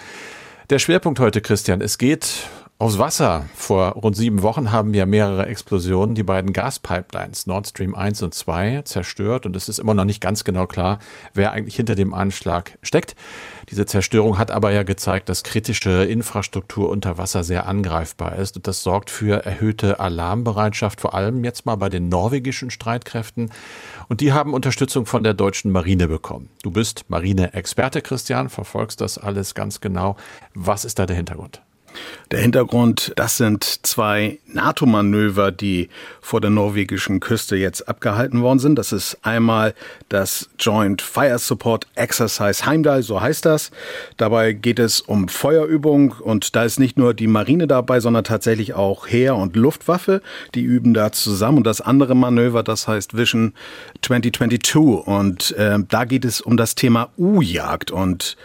Der 0.70 0.78
Schwerpunkt 0.78 1.18
heute, 1.20 1.40
Christian, 1.40 1.80
es 1.80 1.98
geht 1.98 2.48
aufs 2.80 2.98
Wasser. 2.98 3.46
Vor 3.56 3.90
rund 3.90 4.14
sieben 4.14 4.42
Wochen 4.42 4.70
haben 4.70 4.92
wir 4.92 5.04
mehrere 5.04 5.46
Explosionen 5.46 6.14
die 6.14 6.22
beiden 6.22 6.52
Gaspipelines 6.52 7.48
Nord 7.48 7.66
Stream 7.66 7.96
1 7.96 8.22
und 8.22 8.34
2 8.34 8.82
zerstört 8.82 9.46
und 9.46 9.56
es 9.56 9.68
ist 9.68 9.80
immer 9.80 9.94
noch 9.94 10.04
nicht 10.04 10.20
ganz 10.20 10.44
genau 10.44 10.68
klar, 10.68 11.00
wer 11.34 11.50
eigentlich 11.50 11.74
hinter 11.74 11.96
dem 11.96 12.14
Anschlag 12.14 12.78
steckt. 12.82 13.16
Diese 13.68 13.84
Zerstörung 13.84 14.38
hat 14.38 14.52
aber 14.52 14.70
ja 14.70 14.84
gezeigt, 14.84 15.28
dass 15.28 15.42
kritische 15.42 16.04
Infrastruktur 16.04 16.88
unter 16.88 17.18
Wasser 17.18 17.42
sehr 17.42 17.66
angreifbar 17.66 18.36
ist 18.36 18.56
und 18.56 18.68
das 18.68 18.84
sorgt 18.84 19.10
für 19.10 19.44
erhöhte 19.44 19.98
Alarmbereitschaft, 19.98 21.00
vor 21.00 21.14
allem 21.14 21.42
jetzt 21.42 21.66
mal 21.66 21.76
bei 21.76 21.88
den 21.88 22.08
norwegischen 22.08 22.70
Streitkräften. 22.70 23.50
Und 24.08 24.20
die 24.20 24.32
haben 24.32 24.54
Unterstützung 24.54 25.04
von 25.04 25.24
der 25.24 25.34
deutschen 25.34 25.72
Marine 25.72 26.06
bekommen. 26.06 26.48
Du 26.62 26.70
bist 26.70 27.06
Marine-Experte, 27.08 28.02
Christian, 28.02 28.48
verfolgst 28.48 29.00
das 29.00 29.18
alles 29.18 29.54
ganz 29.56 29.80
genau. 29.80 30.16
Was 30.54 30.84
ist 30.84 31.00
da 31.00 31.06
der 31.06 31.16
Hintergrund? 31.16 31.60
Der 32.30 32.40
Hintergrund, 32.40 33.12
das 33.16 33.38
sind 33.38 33.64
zwei 33.86 34.38
NATO-Manöver, 34.46 35.50
die 35.50 35.88
vor 36.20 36.42
der 36.42 36.50
norwegischen 36.50 37.20
Küste 37.20 37.56
jetzt 37.56 37.88
abgehalten 37.88 38.42
worden 38.42 38.58
sind. 38.58 38.78
Das 38.78 38.92
ist 38.92 39.16
einmal 39.22 39.74
das 40.10 40.50
Joint 40.58 41.00
Fire 41.00 41.38
Support 41.38 41.86
Exercise 41.94 42.66
Heimdall, 42.66 43.02
so 43.02 43.20
heißt 43.20 43.46
das. 43.46 43.70
Dabei 44.18 44.52
geht 44.52 44.78
es 44.78 45.00
um 45.00 45.28
Feuerübung 45.28 46.12
und 46.20 46.54
da 46.54 46.64
ist 46.64 46.78
nicht 46.78 46.98
nur 46.98 47.14
die 47.14 47.26
Marine 47.26 47.66
dabei, 47.66 48.00
sondern 48.00 48.24
tatsächlich 48.24 48.74
auch 48.74 49.06
Heer- 49.06 49.36
und 49.36 49.56
Luftwaffe. 49.56 50.20
Die 50.54 50.62
üben 50.62 50.92
da 50.92 51.12
zusammen. 51.12 51.58
Und 51.58 51.66
das 51.66 51.80
andere 51.80 52.14
Manöver, 52.14 52.62
das 52.62 52.86
heißt 52.86 53.16
Vision 53.16 53.54
2022. 54.02 54.74
Und 55.06 55.52
äh, 55.52 55.78
da 55.88 56.04
geht 56.04 56.26
es 56.26 56.42
um 56.42 56.58
das 56.58 56.74
Thema 56.74 57.08
U-Jagd 57.16 57.90
und 57.90 58.36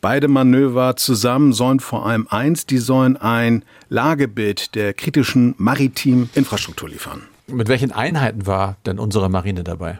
Beide 0.00 0.28
Manöver 0.28 0.96
zusammen 0.96 1.52
sollen 1.52 1.78
vor 1.78 2.06
allem 2.06 2.26
eins, 2.30 2.64
die 2.64 2.78
sollen 2.78 3.18
ein 3.18 3.64
Lagebild 3.90 4.74
der 4.74 4.94
kritischen 4.94 5.54
maritimen 5.58 6.30
Infrastruktur 6.34 6.88
liefern. 6.88 7.22
Mit 7.48 7.68
welchen 7.68 7.92
Einheiten 7.92 8.46
war 8.46 8.76
denn 8.86 8.98
unsere 8.98 9.28
Marine 9.28 9.62
dabei? 9.62 9.98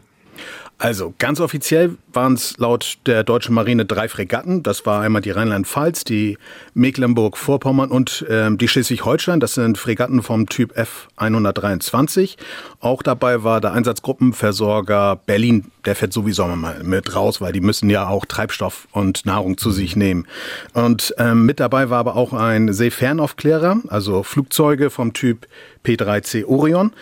Also 0.80 1.12
ganz 1.18 1.40
offiziell 1.40 1.99
waren 2.10 2.32
es 2.32 2.56
laut 2.56 3.00
der 3.04 3.22
deutschen 3.22 3.54
Marine 3.54 3.84
drei 3.84 4.08
Fregatten. 4.08 4.62
Das 4.62 4.87
war 4.87 5.02
einmal 5.02 5.20
die 5.20 5.30
Rheinland-Pfalz, 5.30 6.04
die 6.04 6.38
Mecklenburg-Vorpommern 6.72 7.90
und 7.90 8.25
ähm, 8.30 8.56
die 8.56 8.66
Schleswig-Holstein. 8.66 9.40
Das 9.40 9.52
sind 9.52 9.76
Fregatten 9.76 10.22
vom 10.22 10.49
Typ 10.49 10.75
F123. 10.78 12.38
Auch 12.80 13.02
dabei 13.02 13.44
war 13.44 13.60
der 13.60 13.75
Einsatzgruppenversorger 13.75 15.16
Berlin. 15.26 15.70
Der 15.84 15.94
fährt 15.94 16.14
sowieso 16.14 16.46
mal 16.46 16.82
mit 16.82 17.14
raus, 17.14 17.42
weil 17.42 17.52
die 17.52 17.60
müssen 17.60 17.90
ja 17.90 18.08
auch 18.08 18.25
Treibstoff 18.25 18.88
und 18.92 19.26
Nahrung 19.26 19.58
zu 19.58 19.70
sich 19.72 19.96
nehmen. 19.96 20.26
Und 20.72 21.14
ähm, 21.18 21.44
mit 21.44 21.60
dabei 21.60 21.90
war 21.90 21.99
aber 21.99 22.16
auch 22.16 22.32
ein 22.32 22.72
Seefernaufklärer, 22.72 23.82
also 23.88 24.22
Flugzeuge 24.22 24.88
vom 24.88 25.12
Typ 25.12 25.46
P3C 25.84 26.46
Orion. 26.46 26.92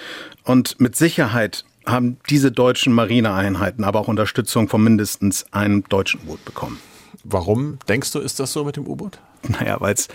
Und 0.43 0.81
mit 0.81 0.97
Sicherheit 0.97 1.65
haben 1.89 2.19
diese 2.29 2.53
deutschen 2.53 2.93
Marineeinheiten 2.93 3.85
aber 3.85 4.01
auch 4.01 4.09
Unterstützung 4.09 4.69
von 4.69 4.83
mindestens 4.83 5.47
einem 5.53 5.85
deutschen 5.89 6.21
U-Boot 6.23 6.45
bekommen. 6.45 6.79
Warum 7.25 7.79
denkst 7.89 8.13
du, 8.13 8.21
ist 8.21 8.41
das 8.41 8.53
so 8.53 8.65
mit 8.65 8.77
dem 8.77 8.87
U-Boot? 8.87 9.19
Naja, 9.49 9.81
weil 9.81 9.95
es 9.95 10.09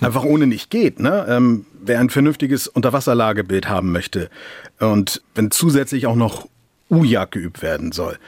einfach 0.00 0.24
ohne 0.24 0.46
nicht 0.46 0.70
geht. 0.70 1.00
Ne? 1.00 1.26
Ähm, 1.28 1.66
wer 1.80 2.00
ein 2.00 2.10
vernünftiges 2.10 2.68
Unterwasserlagebild 2.68 3.68
haben 3.68 3.92
möchte 3.92 4.30
und 4.78 5.22
wenn 5.34 5.50
zusätzlich 5.50 6.06
auch 6.06 6.14
noch 6.16 6.48
U-Jagd 6.90 7.32
geübt 7.32 7.62
werden 7.62 7.92
soll, 7.92 8.18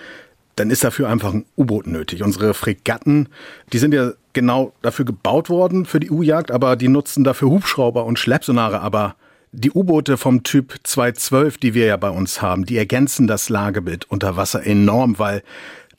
dann 0.57 0.71
ist 0.71 0.85
dafür 0.85 1.09
einfach 1.09 1.33
ein 1.33 1.47
U-Boot 1.57 1.87
nötig. 1.87 2.23
Unsere 2.23 2.55
Fregatten, 2.55 3.29
die 3.73 3.79
sind 3.79 3.95
ja 3.95 4.13
genau 4.33 4.73
dafür 4.83 5.05
gebaut 5.05 5.49
worden 5.49 5.87
für 5.87 6.01
die 6.01 6.11
U-Jagd, 6.11 6.51
aber 6.51 6.77
die 6.77 6.89
nutzen 6.89 7.25
dafür 7.25 7.51
Hubschrauber 7.51 8.05
und 8.05 8.19
Schleppsonare, 8.19 8.81
aber 8.81 9.17
die 9.53 9.71
U-Boote 9.71 10.17
vom 10.17 10.43
Typ 10.43 10.81
212, 10.83 11.59
die 11.59 11.75
wir 11.75 11.85
ja 11.85 11.97
bei 11.99 12.09
uns 12.09 12.41
haben, 12.41 12.65
die 12.65 12.79
ergänzen 12.79 13.27
das 13.27 13.51
Lagebild 13.51 14.11
unter 14.11 14.37
Wasser 14.37 14.67
enorm, 14.67 15.19
weil 15.19 15.43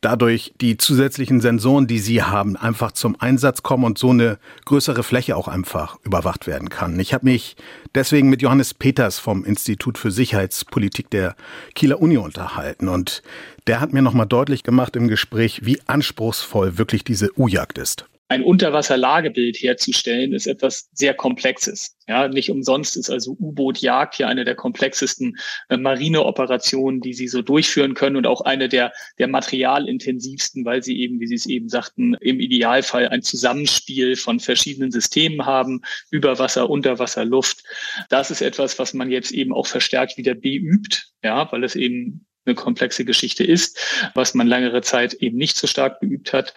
dadurch 0.02 0.54
die 0.60 0.76
zusätzlichen 0.78 1.40
Sensoren, 1.40 1.88
die 1.88 2.00
sie 2.00 2.24
haben, 2.24 2.58
einfach 2.58 2.92
zum 2.92 3.16
Einsatz 3.20 3.64
kommen 3.64 3.84
und 3.86 3.98
so 3.98 4.10
eine 4.10 4.38
größere 4.66 5.04
Fläche 5.04 5.38
auch 5.38 5.48
einfach 5.48 5.98
überwacht 6.04 6.48
werden 6.48 6.70
kann. 6.70 7.00
Ich 7.00 7.14
habe 7.14 7.26
mich 7.26 7.56
deswegen 7.96 8.30
mit 8.30 8.42
Johannes 8.42 8.74
Peters 8.74 9.20
vom 9.20 9.46
Institut 9.46 9.98
für 9.98 10.12
Sicherheitspolitik 10.12 11.10
der 11.12 11.36
Kieler 11.76 12.02
Uni 12.02 12.18
unterhalten 12.18 12.90
und 12.90 13.22
der 13.68 13.80
hat 13.80 13.94
mir 13.94 14.02
nochmal 14.02 14.28
deutlich 14.28 14.64
gemacht 14.64 14.96
im 14.96 15.08
Gespräch, 15.08 15.62
wie 15.64 15.80
anspruchsvoll 15.86 16.78
wirklich 16.78 17.04
diese 17.04 17.30
U-Jagd 17.40 17.78
ist 17.78 18.08
ein 18.34 18.44
Unterwasserlagebild 18.44 19.58
herzustellen, 19.58 20.34
ist 20.34 20.48
etwas 20.48 20.90
sehr 20.92 21.14
Komplexes. 21.14 21.96
Ja, 22.08 22.28
nicht 22.28 22.50
umsonst 22.50 22.98
ist 22.98 23.12
also 23.12 23.38
U-Boot-Jagd 23.40 24.16
hier 24.16 24.28
eine 24.28 24.44
der 24.44 24.56
komplexesten 24.56 25.38
äh, 25.70 25.78
Marineoperationen, 25.78 27.00
die 27.00 27.14
sie 27.14 27.28
so 27.28 27.44
durchführen 27.44 27.94
können 27.94 28.16
und 28.16 28.26
auch 28.26 28.42
eine 28.42 28.70
der, 28.70 28.92
der 29.20 29.28
materialintensivsten, 29.28 30.66
weil 30.66 30.84
sie 30.84 31.00
eben, 31.00 31.20
wie 31.20 31.28
Sie 31.28 31.36
es 31.36 31.46
eben 31.46 31.70
sagten, 31.70 32.16
im 32.16 32.40
Idealfall 32.40 33.08
ein 33.08 33.22
Zusammenspiel 33.22 34.16
von 34.16 34.40
verschiedenen 34.40 34.90
Systemen 34.90 35.46
haben, 35.46 35.82
über 36.10 36.40
Wasser, 36.40 36.70
Unterwasser, 36.72 37.26
Luft. 37.26 37.64
Das 38.10 38.32
ist 38.32 38.42
etwas, 38.42 38.80
was 38.80 38.96
man 38.96 39.12
jetzt 39.12 39.32
eben 39.32 39.54
auch 39.54 39.68
verstärkt 39.68 40.18
wieder 40.18 40.34
beübt, 40.34 41.12
ja, 41.24 41.50
weil 41.52 41.64
es 41.64 41.76
eben 41.76 42.26
eine 42.46 42.56
komplexe 42.56 43.06
Geschichte 43.06 43.44
ist, 43.44 43.80
was 44.16 44.34
man 44.34 44.48
längere 44.48 44.82
Zeit 44.82 45.14
eben 45.14 45.38
nicht 45.38 45.56
so 45.56 45.68
stark 45.68 46.00
beübt 46.00 46.34
hat. 46.34 46.54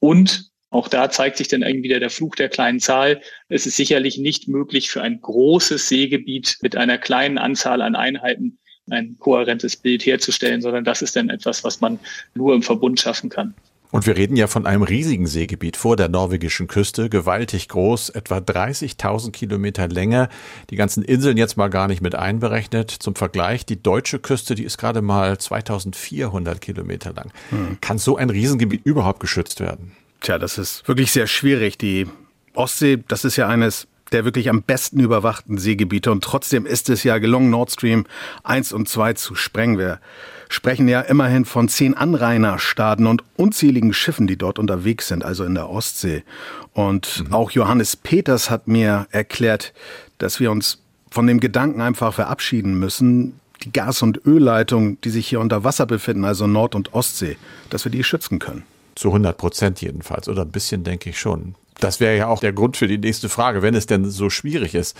Und 0.00 0.49
auch 0.70 0.86
da 0.88 1.10
zeigt 1.10 1.36
sich 1.36 1.48
dann 1.48 1.62
irgendwie 1.62 1.88
wieder 1.88 2.00
der 2.00 2.10
Fluch 2.10 2.36
der 2.36 2.48
kleinen 2.48 2.78
Zahl. 2.78 3.20
Es 3.48 3.66
ist 3.66 3.76
sicherlich 3.76 4.18
nicht 4.18 4.46
möglich 4.48 4.90
für 4.90 5.02
ein 5.02 5.20
großes 5.20 5.88
Seegebiet 5.88 6.58
mit 6.62 6.76
einer 6.76 6.96
kleinen 6.96 7.38
Anzahl 7.38 7.82
an 7.82 7.96
Einheiten 7.96 8.58
ein 8.88 9.16
kohärentes 9.18 9.76
Bild 9.76 10.06
herzustellen, 10.06 10.62
sondern 10.62 10.84
das 10.84 11.02
ist 11.02 11.16
dann 11.16 11.28
etwas, 11.28 11.64
was 11.64 11.80
man 11.80 11.98
nur 12.34 12.54
im 12.54 12.62
Verbund 12.62 13.00
schaffen 13.00 13.30
kann. 13.30 13.54
Und 13.92 14.06
wir 14.06 14.16
reden 14.16 14.36
ja 14.36 14.46
von 14.46 14.66
einem 14.66 14.82
riesigen 14.82 15.26
Seegebiet 15.26 15.76
vor 15.76 15.96
der 15.96 16.08
norwegischen 16.08 16.68
Küste, 16.68 17.10
gewaltig 17.10 17.68
groß, 17.68 18.10
etwa 18.10 18.38
30.000 18.38 19.32
Kilometer 19.32 19.88
Länge. 19.88 20.28
Die 20.70 20.76
ganzen 20.76 21.02
Inseln 21.02 21.36
jetzt 21.36 21.56
mal 21.56 21.68
gar 21.68 21.88
nicht 21.88 22.00
mit 22.00 22.14
einberechnet. 22.14 22.90
Zum 22.90 23.16
Vergleich, 23.16 23.66
die 23.66 23.82
deutsche 23.82 24.20
Küste, 24.20 24.54
die 24.54 24.62
ist 24.62 24.78
gerade 24.78 25.02
mal 25.02 25.38
2400 25.38 26.60
Kilometer 26.60 27.12
lang. 27.12 27.32
Hm. 27.48 27.78
Kann 27.80 27.98
so 27.98 28.16
ein 28.16 28.30
Riesengebiet 28.30 28.82
überhaupt 28.84 29.18
geschützt 29.18 29.58
werden? 29.58 29.90
Tja, 30.20 30.38
das 30.38 30.58
ist 30.58 30.86
wirklich 30.86 31.12
sehr 31.12 31.26
schwierig. 31.26 31.78
Die 31.78 32.06
Ostsee, 32.54 33.02
das 33.08 33.24
ist 33.24 33.36
ja 33.36 33.48
eines 33.48 33.86
der 34.12 34.24
wirklich 34.24 34.48
am 34.48 34.62
besten 34.62 35.00
überwachten 35.00 35.58
Seegebiete 35.58 36.10
und 36.10 36.24
trotzdem 36.24 36.66
ist 36.66 36.88
es 36.90 37.04
ja 37.04 37.18
gelungen, 37.18 37.50
Nord 37.50 37.70
Stream 37.70 38.06
1 38.42 38.72
und 38.72 38.88
2 38.88 39.14
zu 39.14 39.34
sprengen. 39.34 39.78
Wir 39.78 40.00
sprechen 40.48 40.88
ja 40.88 41.00
immerhin 41.00 41.44
von 41.44 41.68
zehn 41.68 41.94
Anrainerstaaten 41.94 43.06
und 43.06 43.22
unzähligen 43.36 43.92
Schiffen, 43.92 44.26
die 44.26 44.36
dort 44.36 44.58
unterwegs 44.58 45.08
sind, 45.08 45.24
also 45.24 45.44
in 45.44 45.54
der 45.54 45.70
Ostsee. 45.70 46.24
Und 46.72 47.24
mhm. 47.26 47.32
auch 47.32 47.52
Johannes 47.52 47.96
Peters 47.96 48.50
hat 48.50 48.66
mir 48.66 49.06
erklärt, 49.10 49.72
dass 50.18 50.40
wir 50.40 50.50
uns 50.50 50.82
von 51.10 51.26
dem 51.26 51.40
Gedanken 51.40 51.80
einfach 51.80 52.14
verabschieden 52.14 52.78
müssen, 52.78 53.38
die 53.62 53.72
Gas- 53.72 54.02
und 54.02 54.26
Ölleitungen, 54.26 55.00
die 55.02 55.10
sich 55.10 55.28
hier 55.28 55.40
unter 55.40 55.64
Wasser 55.64 55.86
befinden, 55.86 56.24
also 56.24 56.46
Nord- 56.46 56.74
und 56.74 56.94
Ostsee, 56.94 57.36
dass 57.68 57.84
wir 57.84 57.92
die 57.92 58.04
schützen 58.04 58.38
können. 58.38 58.64
Zu 58.94 59.08
100 59.08 59.36
Prozent 59.36 59.80
jedenfalls. 59.80 60.28
Oder 60.28 60.42
ein 60.42 60.50
bisschen 60.50 60.84
denke 60.84 61.10
ich 61.10 61.18
schon. 61.18 61.54
Das 61.78 62.00
wäre 62.00 62.16
ja 62.16 62.26
auch 62.28 62.40
der 62.40 62.52
Grund 62.52 62.76
für 62.76 62.88
die 62.88 62.98
nächste 62.98 63.28
Frage, 63.28 63.62
wenn 63.62 63.74
es 63.74 63.86
denn 63.86 64.08
so 64.10 64.30
schwierig 64.30 64.74
ist. 64.74 64.96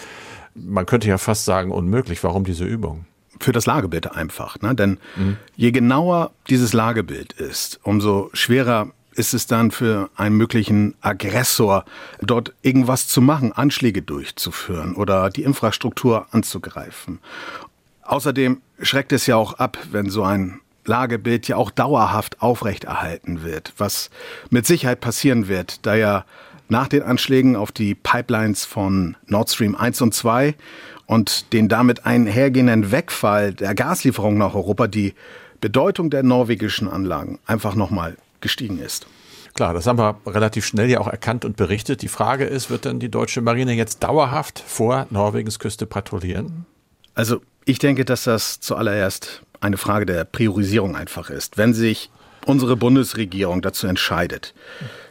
Man 0.55 0.87
könnte 0.87 1.09
ja 1.09 1.19
fast 1.19 1.45
sagen, 1.45 1.71
unmöglich. 1.71 2.25
Warum 2.25 2.45
diese 2.45 2.65
Übung? 2.65 3.05
Für 3.39 3.53
das 3.53 3.67
Lagebild 3.67 4.11
einfach. 4.13 4.61
Ne? 4.61 4.75
Denn 4.75 4.99
mhm. 5.17 5.37
je 5.57 5.71
genauer 5.71 6.33
dieses 6.49 6.73
Lagebild 6.73 7.33
ist, 7.35 7.81
umso 7.83 8.31
schwerer 8.33 8.91
ist 9.15 9.35
es 9.35 9.47
dann 9.47 9.71
für 9.71 10.09
einen 10.17 10.37
möglichen 10.37 10.95
Aggressor, 11.01 11.85
dort 12.21 12.55
irgendwas 12.63 13.09
zu 13.09 13.21
machen, 13.21 13.53
Anschläge 13.53 14.03
durchzuführen 14.03 14.95
oder 14.95 15.31
die 15.31 15.43
Infrastruktur 15.43 16.27
anzugreifen. 16.31 17.19
Außerdem 18.03 18.61
schreckt 18.81 19.13
es 19.13 19.27
ja 19.27 19.37
auch 19.37 19.55
ab, 19.55 19.79
wenn 19.91 20.11
so 20.11 20.23
ein 20.23 20.61
Lagebild 20.91 21.49
ja 21.49 21.57
auch 21.57 21.71
dauerhaft 21.71 22.43
aufrechterhalten 22.43 23.45
wird, 23.45 23.73
was 23.79 24.11
mit 24.51 24.67
Sicherheit 24.67 25.01
passieren 25.01 25.47
wird, 25.49 25.87
da 25.87 25.95
ja 25.95 26.25
nach 26.69 26.89
den 26.89 27.03
Anschlägen 27.03 27.57
auf 27.57 27.73
die 27.73 27.95
Pipelines 27.95 28.65
von 28.65 29.17
Nord 29.27 29.51
Stream 29.51 29.75
1 29.75 30.03
und 30.03 30.15
2 30.15 30.55
und 31.07 31.53
den 31.53 31.69
damit 31.69 32.07
einhergehenden 32.07 32.93
Wegfall 32.93 33.55
der 33.55 33.75
Gaslieferung 33.75 34.37
nach 34.37 34.55
Europa 34.55 34.89
die 34.89 35.15
Bedeutung 35.61 36.11
der 36.11 36.23
norwegischen 36.23 36.89
Anlagen 36.89 37.39
einfach 37.47 37.75
nochmal 37.75 38.17
gestiegen 38.41 38.79
ist. 38.79 39.07
Klar, 39.55 39.75
das 39.75 39.87
haben 39.87 39.99
wir 39.99 40.17
relativ 40.27 40.65
schnell 40.65 40.89
ja 40.89 41.01
auch 41.01 41.09
erkannt 41.09 41.45
und 41.45 41.57
berichtet. 41.57 42.03
Die 42.03 42.09
Frage 42.09 42.45
ist, 42.45 42.71
wird 42.71 42.85
denn 42.85 42.99
die 42.99 43.11
deutsche 43.11 43.43
Marine 43.43 43.75
jetzt 43.75 44.03
dauerhaft 44.03 44.59
vor 44.61 45.07
Norwegens 45.11 45.59
Küste 45.59 45.87
patrouillieren? 45.87 46.67
Also 47.15 47.41
ich 47.65 47.79
denke, 47.79 48.05
dass 48.05 48.25
das 48.25 48.61
zuallererst 48.61 49.43
eine 49.61 49.77
Frage 49.77 50.07
der 50.07 50.25
Priorisierung 50.25 50.97
einfach 50.97 51.31
ist. 51.31 51.59
Wenn 51.59 51.75
sich 51.75 52.11
unsere 52.47 52.77
Bundesregierung 52.77 53.63
dazu 53.63 53.87
entscheidet, 53.87 54.55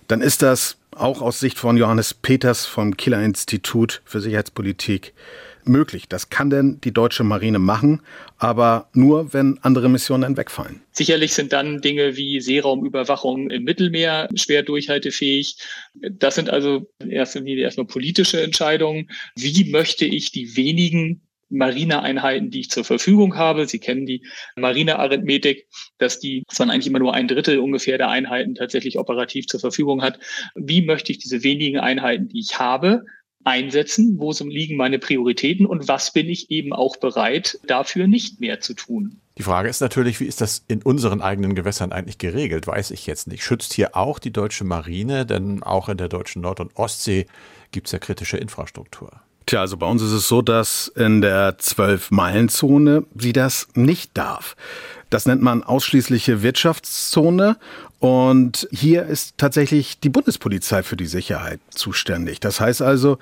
dann 0.07 0.21
ist 0.21 0.41
das 0.41 0.77
auch 0.95 1.21
aus 1.21 1.39
Sicht 1.39 1.57
von 1.57 1.77
Johannes 1.77 2.13
Peters 2.13 2.65
vom 2.65 2.97
Killer 2.97 3.23
Institut 3.23 4.01
für 4.05 4.19
Sicherheitspolitik 4.19 5.13
möglich. 5.65 6.09
Das 6.09 6.29
kann 6.29 6.49
denn 6.49 6.81
die 6.81 6.91
deutsche 6.91 7.23
Marine 7.23 7.59
machen, 7.59 8.01
aber 8.37 8.89
nur, 8.93 9.33
wenn 9.33 9.59
andere 9.61 9.87
Missionen 9.87 10.23
dann 10.23 10.37
wegfallen. 10.37 10.81
Sicherlich 10.91 11.33
sind 11.33 11.53
dann 11.53 11.81
Dinge 11.81 12.17
wie 12.17 12.41
Seeraumüberwachung 12.41 13.49
im 13.49 13.63
Mittelmeer 13.63 14.29
schwer 14.35 14.63
durchhaltefähig. 14.63 15.57
Das 15.93 16.35
sind 16.35 16.49
also 16.49 16.89
Linie 16.99 17.63
erstmal 17.63 17.85
politische 17.85 18.41
Entscheidungen. 18.41 19.09
Wie 19.35 19.69
möchte 19.71 20.05
ich 20.05 20.31
die 20.31 20.55
wenigen 20.57 21.21
Marineeinheiten, 21.49 22.51
die 22.51 22.61
ich 22.61 22.69
zur 22.69 22.83
Verfügung 22.83 23.35
habe. 23.35 23.67
Sie 23.67 23.79
kennen 23.79 24.05
die 24.05 24.25
Marinearithmetik, 24.55 25.67
dass 25.97 26.19
die 26.19 26.43
von 26.49 26.69
eigentlich 26.69 26.87
immer 26.87 26.99
nur 26.99 27.13
ein 27.13 27.27
Drittel 27.27 27.59
ungefähr 27.59 27.97
der 27.97 28.09
Einheiten 28.09 28.55
tatsächlich 28.55 28.97
operativ 28.97 29.47
zur 29.47 29.59
Verfügung 29.59 30.01
hat. 30.01 30.19
Wie 30.55 30.81
möchte 30.81 31.11
ich 31.11 31.17
diese 31.19 31.43
wenigen 31.43 31.79
Einheiten, 31.79 32.27
die 32.27 32.39
ich 32.39 32.59
habe, 32.59 33.03
einsetzen, 33.43 34.19
wo 34.19 34.31
liegen 34.31 34.75
meine 34.75 34.99
Prioritäten 34.99 35.65
und 35.65 35.87
was 35.87 36.13
bin 36.13 36.27
ich 36.27 36.51
eben 36.51 36.73
auch 36.73 36.97
bereit, 36.97 37.59
dafür 37.65 38.07
nicht 38.07 38.39
mehr 38.39 38.59
zu 38.59 38.73
tun. 38.73 39.21
Die 39.37 39.43
Frage 39.43 39.69
ist 39.69 39.79
natürlich, 39.79 40.19
wie 40.19 40.25
ist 40.25 40.41
das 40.41 40.63
in 40.67 40.81
unseren 40.81 41.21
eigenen 41.21 41.55
Gewässern 41.55 41.93
eigentlich 41.93 42.17
geregelt? 42.17 42.67
Weiß 42.67 42.91
ich 42.91 43.07
jetzt 43.07 43.27
nicht. 43.27 43.43
Schützt 43.43 43.73
hier 43.73 43.95
auch 43.95 44.19
die 44.19 44.31
deutsche 44.31 44.65
Marine, 44.65 45.25
denn 45.25 45.63
auch 45.63 45.87
in 45.87 45.97
der 45.97 46.09
deutschen 46.09 46.41
Nord- 46.41 46.59
und 46.59 46.75
Ostsee 46.75 47.25
gibt 47.71 47.87
es 47.87 47.93
ja 47.93 47.99
kritische 47.99 48.37
Infrastruktur. 48.37 49.21
Tja, 49.49 49.61
also 49.61 49.77
bei 49.77 49.87
uns 49.87 50.03
ist 50.03 50.11
es 50.11 50.27
so, 50.27 50.43
dass 50.43 50.89
in 50.89 51.21
der 51.21 51.57
Zwölf-Meilen-Zone 51.57 53.05
sie 53.15 53.33
das 53.33 53.67
nicht 53.73 54.15
darf. 54.15 54.55
Das 55.09 55.25
nennt 55.25 55.41
man 55.41 55.63
ausschließliche 55.63 56.43
Wirtschaftszone. 56.43 57.57
Und 57.97 58.67
hier 58.71 59.07
ist 59.07 59.39
tatsächlich 59.39 59.99
die 59.99 60.09
Bundespolizei 60.09 60.83
für 60.83 60.97
die 60.97 61.07
Sicherheit 61.07 61.61
zuständig. 61.71 62.39
Das 62.39 62.59
heißt 62.59 62.83
also, 62.83 63.17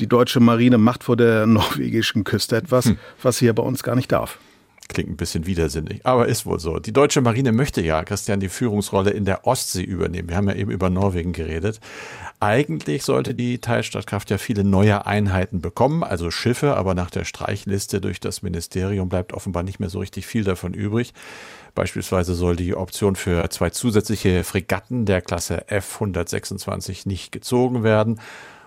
die 0.00 0.06
deutsche 0.06 0.40
Marine 0.40 0.76
macht 0.76 1.02
vor 1.02 1.16
der 1.16 1.46
norwegischen 1.46 2.24
Küste 2.24 2.58
etwas, 2.58 2.84
hm. 2.84 2.98
was 3.22 3.38
sie 3.38 3.46
hier 3.46 3.54
bei 3.54 3.62
uns 3.62 3.82
gar 3.82 3.96
nicht 3.96 4.12
darf. 4.12 4.36
Klingt 4.92 5.08
ein 5.08 5.16
bisschen 5.16 5.46
widersinnig, 5.46 6.04
aber 6.04 6.26
ist 6.26 6.46
wohl 6.46 6.58
so. 6.58 6.80
Die 6.80 6.92
deutsche 6.92 7.20
Marine 7.20 7.52
möchte 7.52 7.80
ja, 7.80 8.02
Christian, 8.02 8.40
die 8.40 8.48
Führungsrolle 8.48 9.10
in 9.10 9.24
der 9.24 9.46
Ostsee 9.46 9.84
übernehmen. 9.84 10.28
Wir 10.28 10.36
haben 10.36 10.48
ja 10.48 10.56
eben 10.56 10.72
über 10.72 10.90
Norwegen 10.90 11.32
geredet. 11.32 11.78
Eigentlich 12.40 13.04
sollte 13.04 13.32
die 13.32 13.60
Teilstadtkraft 13.60 14.30
ja 14.30 14.38
viele 14.38 14.64
neue 14.64 15.06
Einheiten 15.06 15.60
bekommen, 15.60 16.02
also 16.02 16.32
Schiffe, 16.32 16.76
aber 16.76 16.94
nach 16.94 17.10
der 17.10 17.24
Streichliste 17.24 18.00
durch 18.00 18.18
das 18.18 18.42
Ministerium 18.42 19.08
bleibt 19.08 19.32
offenbar 19.32 19.62
nicht 19.62 19.78
mehr 19.78 19.90
so 19.90 20.00
richtig 20.00 20.26
viel 20.26 20.42
davon 20.42 20.74
übrig. 20.74 21.14
Beispielsweise 21.76 22.34
soll 22.34 22.56
die 22.56 22.74
Option 22.74 23.14
für 23.14 23.48
zwei 23.50 23.70
zusätzliche 23.70 24.42
Fregatten 24.42 25.06
der 25.06 25.22
Klasse 25.22 25.70
F-126 25.70 27.06
nicht 27.06 27.30
gezogen 27.30 27.84
werden. 27.84 28.18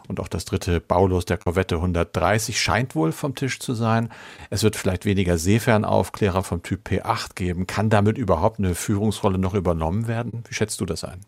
Und 0.07 0.19
auch 0.19 0.27
das 0.27 0.45
dritte 0.45 0.79
Baulos 0.79 1.25
der 1.25 1.37
Korvette 1.37 1.75
130 1.75 2.59
scheint 2.59 2.95
wohl 2.95 3.11
vom 3.11 3.35
Tisch 3.35 3.59
zu 3.59 3.73
sein. 3.73 4.09
Es 4.49 4.63
wird 4.63 4.75
vielleicht 4.75 5.05
weniger 5.05 5.37
Seefernaufklärer 5.37 6.43
vom 6.43 6.61
Typ 6.63 6.87
P8 6.87 7.35
geben. 7.35 7.67
Kann 7.67 7.89
damit 7.89 8.17
überhaupt 8.17 8.59
eine 8.59 8.75
Führungsrolle 8.75 9.37
noch 9.37 9.53
übernommen 9.53 10.07
werden? 10.07 10.43
Wie 10.47 10.53
schätzt 10.53 10.81
du 10.81 10.85
das 10.85 11.03
ein? 11.03 11.21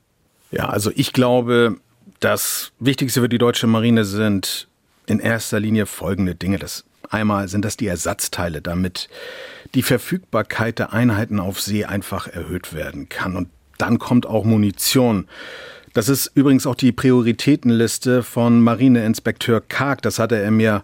Ja, 0.52 0.70
also 0.70 0.92
ich 0.96 1.14
glaube, 1.14 1.78
das 2.20 2.72
Wichtigste 2.80 3.22
für 3.22 3.30
die 3.30 3.38
deutsche 3.38 3.68
Marine 3.68 4.06
sind 4.06 4.68
in 5.08 5.20
erster 5.20 5.60
Linie 5.60 5.86
folgende 5.86 6.36
Dinge. 6.36 6.60
Das 6.60 6.86
einmal 7.10 7.48
sind 7.48 7.66
das 7.66 7.78
die 7.78 7.88
Ersatzteile, 7.88 8.62
damit 8.62 9.10
die 9.74 9.84
Verfügbarkeit 9.84 10.80
der 10.80 10.94
Einheiten 10.94 11.40
auf 11.40 11.62
See 11.62 11.86
einfach 11.86 12.28
erhöht 12.28 12.74
werden 12.74 13.10
kann. 13.10 13.36
Und 13.36 13.50
dann 13.78 14.00
kommt 14.00 14.26
auch 14.26 14.46
Munition. 14.46 15.28
Das 15.96 16.10
ist 16.10 16.30
übrigens 16.36 16.68
auch 16.68 16.76
die 16.76 16.92
Prioritätenliste 16.92 18.22
von 18.22 18.60
Marineinspekteur 18.60 19.62
Karg. 19.62 20.02
Das 20.02 20.20
hatte 20.20 20.36
er 20.36 20.52
mir 20.52 20.84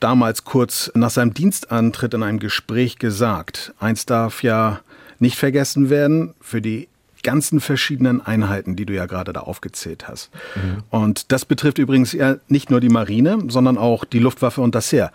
damals 0.00 0.42
kurz 0.42 0.90
nach 0.94 1.10
seinem 1.10 1.32
Dienstantritt 1.32 2.14
in 2.14 2.24
einem 2.24 2.40
Gespräch 2.40 2.98
gesagt. 2.98 3.72
Eins 3.78 4.06
darf 4.06 4.42
ja 4.42 4.80
nicht 5.20 5.36
vergessen 5.36 5.88
werden, 5.88 6.34
für 6.40 6.60
die 6.60 6.88
ganzen 7.22 7.60
verschiedenen 7.60 8.20
Einheiten, 8.20 8.74
die 8.74 8.86
du 8.86 8.92
ja 8.92 9.06
gerade 9.06 9.32
da 9.32 9.40
aufgezählt 9.40 10.08
hast. 10.08 10.30
Mhm. 10.56 10.82
Und 10.90 11.30
das 11.30 11.44
betrifft 11.44 11.78
übrigens 11.78 12.10
ja 12.12 12.36
nicht 12.48 12.70
nur 12.70 12.80
die 12.80 12.88
Marine, 12.88 13.38
sondern 13.46 13.78
auch 13.78 14.04
die 14.04 14.18
Luftwaffe 14.18 14.62
und 14.62 14.74
das 14.74 14.90
Heer. 14.90 15.12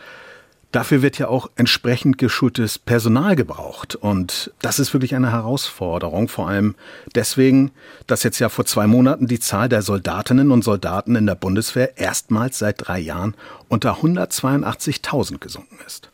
Dafür 0.76 1.02
wird 1.02 1.18
ja 1.20 1.30
auch 1.30 1.50
entsprechend 1.56 2.18
geschultes 2.18 2.78
Personal 2.78 3.38
gebraucht. 3.38 3.96
Und 3.96 4.52
das 4.62 4.78
ist 4.78 4.92
wirklich 4.92 5.16
eine 5.16 5.32
Herausforderung, 5.32 6.28
vor 6.28 6.50
allem 6.50 6.76
deswegen, 7.16 7.72
dass 8.08 8.24
jetzt 8.24 8.40
ja 8.40 8.50
vor 8.50 8.66
zwei 8.66 8.86
Monaten 8.86 9.26
die 9.26 9.40
Zahl 9.40 9.70
der 9.70 9.82
Soldatinnen 9.82 10.52
und 10.52 10.66
Soldaten 10.66 11.16
in 11.16 11.28
der 11.28 11.36
Bundeswehr 11.36 11.98
erstmals 11.98 12.60
seit 12.60 12.86
drei 12.86 13.00
Jahren 13.00 13.36
unter 13.70 14.00
182.000 14.02 15.38
gesunken 15.40 15.78
ist. 15.88 16.10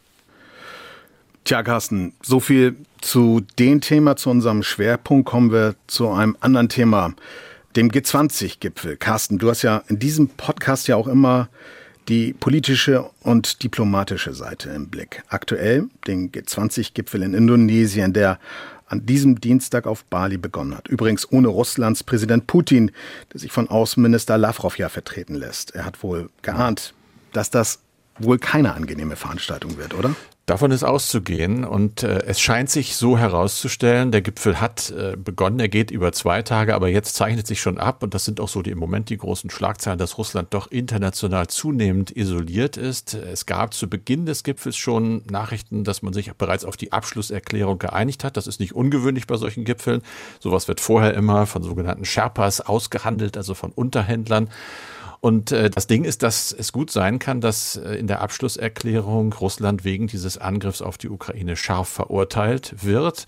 Tja, 1.44 1.64
Carsten, 1.64 2.14
so 2.22 2.40
viel 2.40 2.76
zu 3.02 3.42
dem 3.58 3.82
Thema, 3.82 4.16
zu 4.16 4.30
unserem 4.30 4.62
Schwerpunkt. 4.62 5.28
Kommen 5.28 5.52
wir 5.52 5.74
zu 5.88 6.12
einem 6.12 6.38
anderen 6.40 6.70
Thema, 6.70 7.16
dem 7.76 7.90
G20-Gipfel. 7.90 8.98
Carsten, 8.98 9.40
du 9.40 9.50
hast 9.50 9.64
ja 9.64 9.82
in 9.88 9.98
diesem 9.98 10.28
Podcast 10.28 10.88
ja 10.88 10.98
auch 10.98 11.08
immer 11.08 11.50
die 12.08 12.34
politische 12.34 13.10
und 13.22 13.64
diplomatische 13.64 14.34
Seite 14.34 14.70
im 14.72 14.88
Blick. 14.88 15.24
Aktuell 15.30 15.90
den 16.08 16.32
G20-Gipfel 16.32 17.24
in 17.24 17.34
Indonesien, 17.34 18.14
der 18.14 18.40
an 18.88 19.06
diesem 19.06 19.40
Dienstag 19.40 19.88
auf 19.88 20.04
Bali 20.06 20.38
begonnen 20.38 20.76
hat. 20.76 20.88
Übrigens 20.90 21.32
ohne 21.32 21.48
Russlands 21.48 22.04
Präsident 22.04 22.48
Putin, 22.48 22.92
der 23.32 23.40
sich 23.40 23.52
von 23.52 23.70
Außenminister 23.70 24.38
Lavrov 24.38 24.78
ja 24.78 24.90
vertreten 24.90 25.36
lässt. 25.36 25.74
Er 25.74 25.86
hat 25.86 26.04
wohl 26.04 26.30
geahnt, 26.42 26.94
dass 27.32 27.50
das 27.50 27.80
wohl 28.20 28.40
keine 28.40 28.74
angenehme 28.74 29.16
Veranstaltung 29.16 29.78
wird, 29.78 29.94
oder? 29.94 30.16
Davon 30.48 30.72
ist 30.72 30.84
auszugehen 30.84 31.64
und 31.64 32.02
äh, 32.02 32.24
es 32.26 32.42
scheint 32.42 32.70
sich 32.70 32.98
so 32.98 33.18
herauszustellen, 33.18 34.12
der 34.12 34.22
Gipfel 34.22 34.60
hat 34.60 34.90
äh, 34.90 35.16
begonnen, 35.16 35.60
er 35.60 35.70
geht 35.70 35.92
über 35.92 36.12
zwei 36.12 36.42
Tage, 36.42 36.74
aber 36.74 36.90
jetzt 36.90 37.16
zeichnet 37.16 37.46
sich 37.46 37.62
schon 37.62 37.78
ab 37.78 38.02
und 38.02 38.16
das 38.16 38.26
sind 38.26 38.42
auch 38.42 38.50
so 38.50 38.64
die 38.64 38.72
im 38.72 38.80
Moment 38.80 39.10
die 39.10 39.18
großen 39.18 39.52
Schlagzeilen, 39.52 40.00
dass 40.00 40.18
Russland 40.18 40.54
doch 40.54 40.70
international 40.70 41.48
zunehmend 41.48 42.12
isoliert 42.18 42.76
ist. 42.76 43.14
Es 43.14 43.46
gab 43.46 43.74
zu 43.74 43.88
Beginn 43.88 44.26
des 44.26 44.44
Gipfels 44.44 44.76
schon 44.76 45.22
Nachrichten, 45.30 45.84
dass 45.84 46.02
man 46.02 46.12
sich 46.12 46.34
bereits 46.34 46.66
auf 46.66 46.76
die 46.76 46.92
Abschlusserklärung 46.92 47.78
geeinigt 47.78 48.24
hat. 48.24 48.36
Das 48.36 48.48
ist 48.48 48.60
nicht 48.60 48.74
ungewöhnlich 48.74 49.28
bei 49.28 49.38
solchen 49.38 49.64
Gipfeln. 49.64 50.02
Sowas 50.40 50.68
wird 50.68 50.82
vorher 50.82 51.14
immer 51.14 51.46
von 51.46 51.62
sogenannten 51.62 52.04
Sherpas 52.04 52.62
ausgehandelt, 52.62 53.38
also 53.38 53.54
von 53.54 53.72
Unterhändlern. 53.72 54.50
Und 55.22 55.52
äh, 55.52 55.70
das 55.70 55.86
Ding 55.86 56.04
ist, 56.04 56.24
dass 56.24 56.52
es 56.52 56.74
gut 56.74 56.90
sein 56.90 57.20
kann, 57.20 57.42
dass 57.42 57.78
äh, 57.78 57.94
in 57.94 58.08
der 58.08 58.22
Abschlusserklärung 58.22 59.34
Russland 59.34 59.86
wegen 59.86 60.08
dieses 60.08 60.40
Angriffs 60.40 60.82
auf 60.82 60.98
die 60.98 61.10
Ukraine 61.10 61.56
scharf 61.56 61.88
verurteilt 61.88 62.84
wird. 62.84 63.28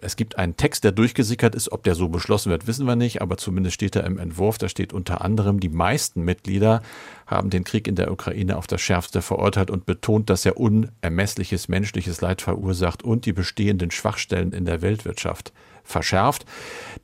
Es 0.00 0.16
gibt 0.16 0.36
einen 0.36 0.56
Text, 0.56 0.82
der 0.82 0.92
durchgesickert 0.92 1.54
ist. 1.54 1.70
Ob 1.70 1.84
der 1.84 1.94
so 1.94 2.08
beschlossen 2.08 2.50
wird, 2.50 2.66
wissen 2.66 2.86
wir 2.86 2.96
nicht. 2.96 3.22
Aber 3.22 3.36
zumindest 3.36 3.74
steht 3.74 3.94
er 3.94 4.04
im 4.04 4.18
Entwurf. 4.18 4.58
Da 4.58 4.68
steht 4.68 4.92
unter 4.92 5.22
anderem, 5.22 5.60
die 5.60 5.68
meisten 5.68 6.22
Mitglieder 6.22 6.82
haben 7.26 7.50
den 7.50 7.62
Krieg 7.62 7.86
in 7.86 7.94
der 7.94 8.10
Ukraine 8.10 8.56
auf 8.56 8.66
das 8.66 8.80
Schärfste 8.80 9.22
verurteilt 9.22 9.70
und 9.70 9.86
betont, 9.86 10.30
dass 10.30 10.44
er 10.44 10.56
unermessliches 10.56 11.68
menschliches 11.68 12.20
Leid 12.20 12.42
verursacht 12.42 13.04
und 13.04 13.26
die 13.26 13.32
bestehenden 13.32 13.92
Schwachstellen 13.92 14.52
in 14.52 14.64
der 14.64 14.82
Weltwirtschaft 14.82 15.52
verschärft. 15.88 16.44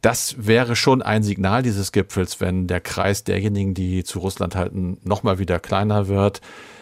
Das 0.03 0.37
wäre 0.39 0.77
schon 0.77 1.03
ein 1.03 1.23
Signal 1.23 1.63
dieses 1.63 1.93
Gipfels, 1.93 2.41
wenn 2.41 2.67
der 2.67 2.81
Kreis 2.81 3.25
derjenigen, 3.25 3.75
die 3.75 4.05
zu 4.05 4.19
Russland 4.19 4.55
halten, 4.55 4.99
nochmal 5.03 5.39
wieder 5.39 5.59
kleiner 5.59 6.09
wird. 6.09 6.41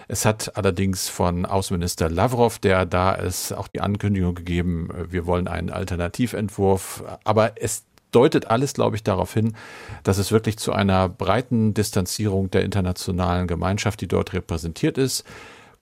Es 0.08 0.24
hat 0.24 0.56
allerdings 0.56 1.08
von 1.08 1.46
Außenminister 1.46 2.10
Lavrov, 2.10 2.58
der 2.58 2.84
da 2.84 3.12
ist, 3.12 3.52
auch 3.52 3.68
die 3.68 3.80
Ankündigung 3.80 4.34
gegeben, 4.34 4.88
wir 5.08 5.26
wollen 5.26 5.48
einen 5.48 5.70
Alternativentwurf. 5.70 7.04
Aber 7.24 7.52
es 7.56 7.84
deutet 8.10 8.50
alles, 8.50 8.74
glaube 8.74 8.96
ich, 8.96 9.02
darauf 9.02 9.32
hin, 9.32 9.54
dass 10.02 10.18
es 10.18 10.32
wirklich 10.32 10.58
zu 10.58 10.72
einer 10.72 11.08
breiten 11.08 11.74
Distanzierung 11.74 12.50
der 12.50 12.62
internationalen 12.62 13.46
Gemeinschaft, 13.46 14.00
die 14.00 14.08
dort 14.08 14.32
repräsentiert 14.32 14.98
ist, 14.98 15.24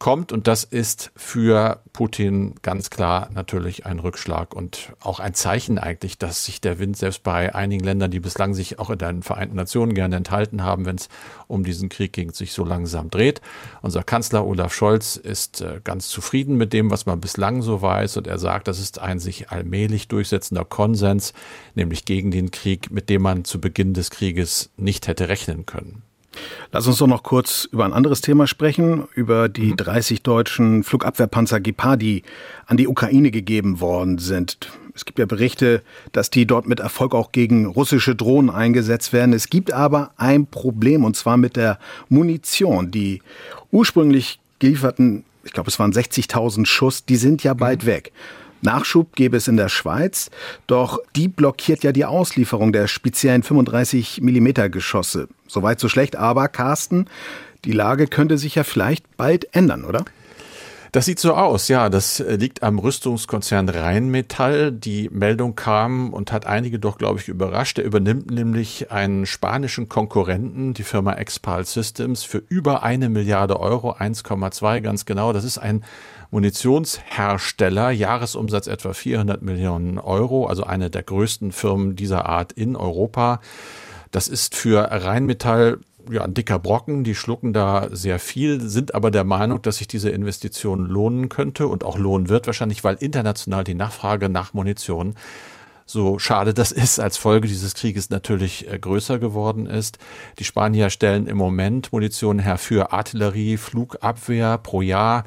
kommt. 0.01 0.33
Und 0.33 0.49
das 0.49 0.65
ist 0.65 1.13
für 1.15 1.81
Putin 1.93 2.57
ganz 2.63 2.91
klar 2.91 3.31
natürlich 3.33 3.87
ein 3.87 4.01
Rückschlag 4.01 4.53
und 4.57 4.93
auch 4.99 5.21
ein 5.21 5.35
Zeichen 5.35 5.79
eigentlich, 5.79 6.19
dass 6.19 6.45
sich 6.45 6.61
der 6.61 6.81
Wind 6.81 6.97
selbst 6.97 7.23
bei 7.23 7.55
einigen 7.55 7.85
Ländern, 7.85 8.11
die 8.11 8.19
bislang 8.19 8.55
sich 8.55 8.81
auch 8.81 8.91
in 8.91 8.99
den 8.99 9.23
Vereinten 9.23 9.55
Nationen 9.55 9.95
gerne 9.95 10.17
enthalten 10.17 10.65
haben, 10.65 10.87
wenn 10.87 10.97
es 10.97 11.09
um 11.47 11.63
diesen 11.63 11.89
Krieg 11.89 12.13
ging, 12.13 12.33
sich 12.33 12.53
so 12.53 12.65
langsam 12.65 13.11
dreht. 13.11 13.41
Unser 13.83 14.03
Kanzler 14.03 14.45
Olaf 14.45 14.75
Scholz 14.75 15.17
ist 15.17 15.61
äh, 15.61 15.81
ganz 15.85 16.09
zufrieden 16.09 16.57
mit 16.57 16.73
dem, 16.73 16.91
was 16.91 17.07
man 17.07 17.21
bislang 17.21 17.63
so 17.63 17.83
weiß. 17.83 18.17
Und 18.17 18.27
er 18.27 18.39
sagt, 18.39 18.67
das 18.67 18.81
ist 18.81 18.99
ein 18.99 19.21
sich 19.21 19.51
allmählich 19.51 20.09
durchsetzender 20.09 20.65
Konsens, 20.65 21.35
nämlich 21.75 22.07
gegen 22.07 22.31
den 22.31 22.51
Krieg, 22.51 22.91
mit 22.91 23.11
dem 23.11 23.23
man 23.23 23.45
zu 23.45 23.61
Beginn 23.61 23.93
des 23.93 24.11
Krieges 24.11 24.71
nicht 24.79 25.07
hätte 25.07 25.29
rechnen 25.29 25.67
können. 25.67 26.03
Lass 26.73 26.87
uns 26.87 26.99
doch 26.99 27.07
noch 27.07 27.23
kurz 27.23 27.69
über 27.73 27.85
ein 27.85 27.93
anderes 27.93 28.21
Thema 28.21 28.47
sprechen, 28.47 29.09
über 29.15 29.49
die 29.49 29.75
30 29.75 30.21
mhm. 30.21 30.23
deutschen 30.23 30.85
Flugabwehrpanzer 30.85 31.61
Gepard, 31.61 32.01
die 32.01 32.23
an 32.67 32.77
die 32.77 32.89
Ukraine 32.89 33.31
gegeben 33.31 33.81
worden 33.81 34.19
sind. 34.19 34.59
Es 34.95 35.05
gibt 35.05 35.19
ja 35.19 35.27
Berichte, 35.27 35.83
dass 36.13 36.31
die 36.31 36.47
dort 36.47 36.67
mit 36.67 36.81
Erfolg 36.81 37.15
auch 37.15 37.33
gegen 37.33 37.67
russische 37.67 38.15
Drohnen 38.15 38.51
eingesetzt 38.51 39.13
werden. 39.13 39.33
Es 39.33 39.49
gibt 39.49 39.73
aber 39.73 40.13
ein 40.17 40.47
Problem, 40.47 41.05
und 41.05 41.17
zwar 41.17 41.37
mit 41.37 41.57
der 41.57 41.79
Munition. 42.09 42.91
Die 42.91 43.23
ursprünglich 43.71 44.41
gelieferten, 44.59 45.25
ich 45.45 45.53
glaube, 45.53 45.71
es 45.71 45.79
waren 45.79 45.93
60.000 45.93 46.67
Schuss, 46.67 47.05
die 47.05 47.17
sind 47.17 47.43
ja 47.43 47.55
bald 47.55 47.83
mhm. 47.83 47.87
weg. 47.87 48.13
Nachschub 48.63 49.15
gäbe 49.17 49.37
es 49.37 49.49
in 49.49 49.57
der 49.57 49.69
Schweiz, 49.69 50.31
doch 50.67 50.99
die 51.17 51.29
blockiert 51.29 51.83
ja 51.83 51.93
die 51.93 52.05
Auslieferung 52.05 52.73
der 52.73 52.87
speziellen 52.87 53.43
35 53.43 54.21
mm 54.23 54.71
Geschosse. 54.71 55.29
Soweit 55.47 55.81
so 55.81 55.89
schlecht, 55.89 56.17
aber 56.17 56.49
Carsten, 56.49 57.07
die 57.65 57.73
Lage 57.73 58.07
könnte 58.07 58.39
sich 58.39 58.55
ja 58.55 58.65
vielleicht 58.65 59.17
bald 59.17 59.55
ändern, 59.55 59.85
oder? 59.85 60.05
Das 60.93 61.05
sieht 61.05 61.21
so 61.21 61.35
aus, 61.35 61.69
ja. 61.69 61.89
Das 61.89 62.19
äh, 62.19 62.35
liegt 62.35 62.65
am 62.65 62.81
Rüstungskonzern 62.81 63.69
Rheinmetall. 63.69 64.73
Die 64.73 65.09
Meldung 65.13 65.55
kam 65.55 66.13
und 66.13 66.33
hat 66.33 66.47
einige 66.47 66.81
doch, 66.81 66.99
glaube 66.99 67.21
ich, 67.21 67.29
überrascht. 67.29 67.79
Er 67.79 67.85
übernimmt 67.85 68.29
nämlich 68.29 68.91
einen 68.91 69.25
spanischen 69.25 69.89
Konkurrenten, 69.89 70.75
die 70.75 70.83
Firma 70.83 71.13
Expal 71.13 71.65
Systems, 71.65 72.25
für 72.25 72.43
über 72.49 72.83
eine 72.83 73.09
Milliarde 73.09 73.61
Euro, 73.61 73.93
1,2 73.93 74.81
ganz 74.81 75.05
genau. 75.05 75.33
Das 75.33 75.45
ist 75.45 75.59
ein 75.59 75.85
Munitionshersteller, 76.31 77.91
Jahresumsatz 77.91 78.67
etwa 78.67 78.93
400 78.93 79.43
Millionen 79.43 79.99
Euro, 79.99 80.47
also 80.47 80.65
eine 80.65 80.91
der 80.91 81.03
größten 81.03 81.53
Firmen 81.53 81.97
dieser 81.97 82.27
Art 82.27 82.53
in 82.53 82.77
Europa. 82.77 83.41
Das 84.11 84.29
ist 84.29 84.55
für 84.55 84.91
Rheinmetall 84.91 85.79
ja, 86.11 86.23
ein 86.23 86.35
dicker 86.35 86.59
Brocken, 86.59 87.05
die 87.05 87.15
schlucken 87.15 87.53
da 87.53 87.89
sehr 87.91 88.19
viel, 88.19 88.61
sind 88.61 88.95
aber 88.95 89.11
der 89.11 89.25
Meinung, 89.25 89.63
dass 89.63 89.77
sich 89.77 89.89
diese 89.89 90.11
Investition 90.11 90.87
lohnen 90.87 91.29
könnte 91.29 91.69
und 91.69 91.85
auch 91.85 91.99
lohnen 91.99 92.29
wird, 92.29 92.47
wahrscheinlich, 92.47 92.83
weil 92.85 92.97
international 92.97 93.65
die 93.65 93.75
Nachfrage 93.75 94.29
nach 94.29 94.55
Munition 94.55 95.15
so 95.87 96.21
schade 96.21 96.55
das 96.55 96.71
ist, 96.71 97.01
als 97.01 97.17
Folge 97.17 97.49
dieses 97.49 97.75
Krieges 97.75 98.11
natürlich 98.11 98.71
äh, 98.71 98.79
größer 98.79 99.19
geworden 99.19 99.67
ist. 99.67 99.99
Die 100.39 100.45
Spanier 100.45 100.89
stellen 100.89 101.27
im 101.27 101.37
Moment 101.37 101.93
Munition 101.93 102.39
her 102.39 102.59
für 102.59 102.93
Artillerie, 102.93 103.57
Flugabwehr 103.57 104.59
pro 104.59 104.83
Jahr 104.83 105.25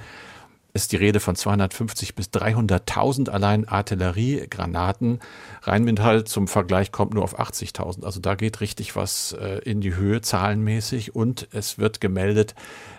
ist 0.73 0.91
die 0.91 0.97
Rede 0.97 1.19
von 1.19 1.35
250 1.35 2.15
bis 2.15 2.27
300.000 2.29 3.29
allein 3.29 3.67
Artilleriegranaten. 3.67 5.19
Rheinmetall 5.61 6.23
zum 6.23 6.47
Vergleich 6.47 6.91
kommt 6.91 7.13
nur 7.13 7.23
auf 7.23 7.39
80.000. 7.39 8.03
Also 8.03 8.19
da 8.19 8.33
geht 8.33 8.59
richtig 8.59 8.95
was 8.95 9.33
äh, 9.33 9.59
in 9.59 9.81
die 9.81 9.95
Höhe 9.95 10.21
zahlenmäßig 10.21 11.15
und 11.15 11.47
es 11.51 11.77
wird 11.77 12.01
gemeldet, 12.01 12.55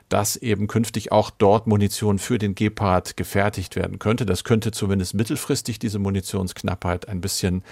dass 0.09 0.37
eben 0.37 0.69
künftig 0.69 1.11
auch 1.11 1.31
dort 1.31 1.67
Munition 1.67 2.21
für 2.21 2.39
den 2.39 2.55
Gepard 2.55 3.17
gefertigt 3.17 3.75
werden 3.75 3.99
könnte. 3.99 4.25
Das 4.25 4.45
könnte 4.45 4.71
zumindest 4.71 5.15
mittelfristig 5.15 5.81
diese 5.81 5.99
Munitionsknappheit 5.99 7.09
ein 7.09 7.21
bisschen 7.21 7.65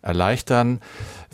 erleichtern. 0.00 0.80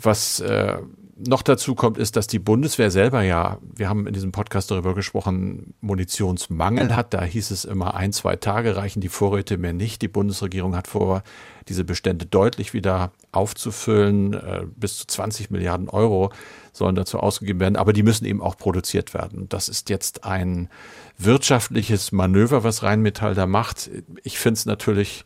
Was 0.01 0.41
äh, 0.41 0.79
noch 1.17 1.41
dazu 1.41 1.73
kommt, 1.73 1.97
ist, 1.97 2.15
dass 2.15 2.27
die 2.27 2.39
Bundeswehr 2.39 2.91
selber 2.91 3.23
ja, 3.23 3.57
wir 3.75 3.89
haben 3.89 4.05
in 4.07 4.13
diesem 4.13 4.31
Podcast 4.31 4.69
darüber 4.69 4.93
gesprochen, 4.93 5.73
Munitionsmangel 5.81 6.95
hat. 6.95 7.13
Da 7.13 7.23
hieß 7.23 7.51
es 7.51 7.65
immer, 7.65 7.95
ein, 7.95 8.13
zwei 8.13 8.35
Tage 8.35 8.75
reichen 8.75 9.01
die 9.01 9.09
Vorräte 9.09 9.57
mehr 9.57 9.73
nicht. 9.73 10.01
Die 10.01 10.07
Bundesregierung 10.07 10.75
hat 10.75 10.87
vor, 10.87 11.23
diese 11.67 11.83
Bestände 11.83 12.25
deutlich 12.25 12.73
wieder 12.73 13.11
aufzufüllen. 13.31 14.33
Äh, 14.33 14.65
bis 14.75 14.97
zu 14.97 15.07
20 15.07 15.49
Milliarden 15.49 15.89
Euro 15.89 16.31
sollen 16.71 16.95
dazu 16.95 17.19
ausgegeben 17.19 17.59
werden, 17.59 17.75
aber 17.75 17.93
die 17.93 18.03
müssen 18.03 18.25
eben 18.25 18.41
auch 18.41 18.57
produziert 18.57 19.13
werden. 19.13 19.49
Das 19.49 19.69
ist 19.69 19.89
jetzt 19.89 20.23
ein 20.23 20.69
wirtschaftliches 21.17 22.11
Manöver, 22.11 22.63
was 22.63 22.83
Rheinmetall 22.83 23.33
da 23.33 23.47
macht. 23.47 23.89
Ich 24.23 24.37
finde 24.37 24.59
es 24.59 24.65
natürlich 24.65 25.25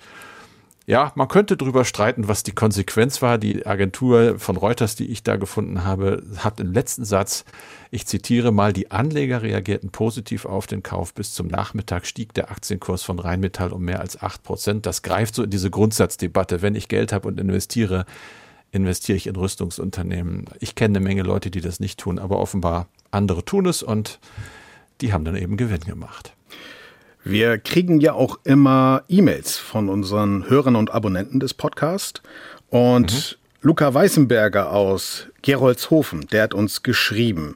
ja, 0.91 1.13
man 1.15 1.30
könnte 1.30 1.56
darüber 1.56 1.86
streiten, 1.86 2.27
was 2.27 2.43
die 2.43 2.51
Konsequenz 2.51 3.21
war. 3.21 3.38
Die 3.38 3.65
Agentur 3.65 4.38
von 4.39 4.58
Reuters, 4.58 4.97
die 4.97 5.06
ich 5.06 5.23
da 5.23 5.38
gefunden 5.38 5.86
habe, 5.86 6.21
hat 6.36 6.60
im 6.60 6.73
letzten 6.73 7.06
Satz, 7.06 7.45
ich 7.91 8.06
zitiere 8.06 8.51
mal, 8.51 8.73
die 8.73 8.91
Anleger 8.91 9.41
reagierten 9.41 9.91
positiv 9.91 10.43
auf 10.43 10.67
den 10.67 10.84
Kauf. 10.84 11.13
Bis 11.13 11.34
zum 11.34 11.47
Nachmittag 11.47 12.06
stieg 12.06 12.34
der 12.34 12.51
Aktienkurs 12.51 13.04
von 13.04 13.19
Rheinmetall 13.19 13.71
um 13.71 13.84
mehr 13.86 14.01
als 14.01 14.21
acht 14.21 14.43
Prozent. 14.43 14.86
Das 14.86 15.01
greift 15.01 15.34
so 15.34 15.43
in 15.43 15.49
diese 15.49 15.69
Grundsatzdebatte. 15.69 16.62
Wenn 16.62 16.75
ich 16.75 16.89
Geld 16.89 17.13
habe 17.13 17.30
und 17.30 17.39
investiere, 17.39 18.06
investiere 18.73 19.15
ich 19.15 19.27
in 19.27 19.38
Rüstungsunternehmen. 19.38 20.43
Ich 20.60 20.75
kenne 20.75 20.97
eine 20.97 21.08
Menge 21.08 21.23
Leute, 21.23 21.51
die 21.51 21.62
das 21.62 21.80
nicht 21.80 22.01
tun, 22.01 22.19
aber 22.19 22.38
offenbar 22.38 22.89
andere 23.12 23.45
tun 23.45 23.65
es 23.65 23.82
und 23.82 24.19
die 24.99 25.13
haben 25.13 25.23
dann 25.23 25.38
eben 25.38 25.56
Gewinn 25.56 25.86
gemacht. 25.86 26.34
Wir 27.23 27.57
kriegen 27.60 27.99
ja 27.99 28.13
auch 28.13 28.39
immer 28.43 29.03
E-Mails 29.07 29.57
von 29.57 29.89
unseren 29.89 30.49
Hörern 30.49 30.75
und 30.75 30.91
Abonnenten 30.91 31.39
des 31.39 31.53
Podcasts. 31.53 32.21
Und 32.69 33.13
mhm. 33.13 33.38
Luca 33.62 33.93
Weißenberger 33.93 34.71
aus 34.71 35.27
Geroldshofen, 35.43 36.25
der 36.31 36.43
hat 36.43 36.53
uns 36.55 36.81
geschrieben, 36.81 37.55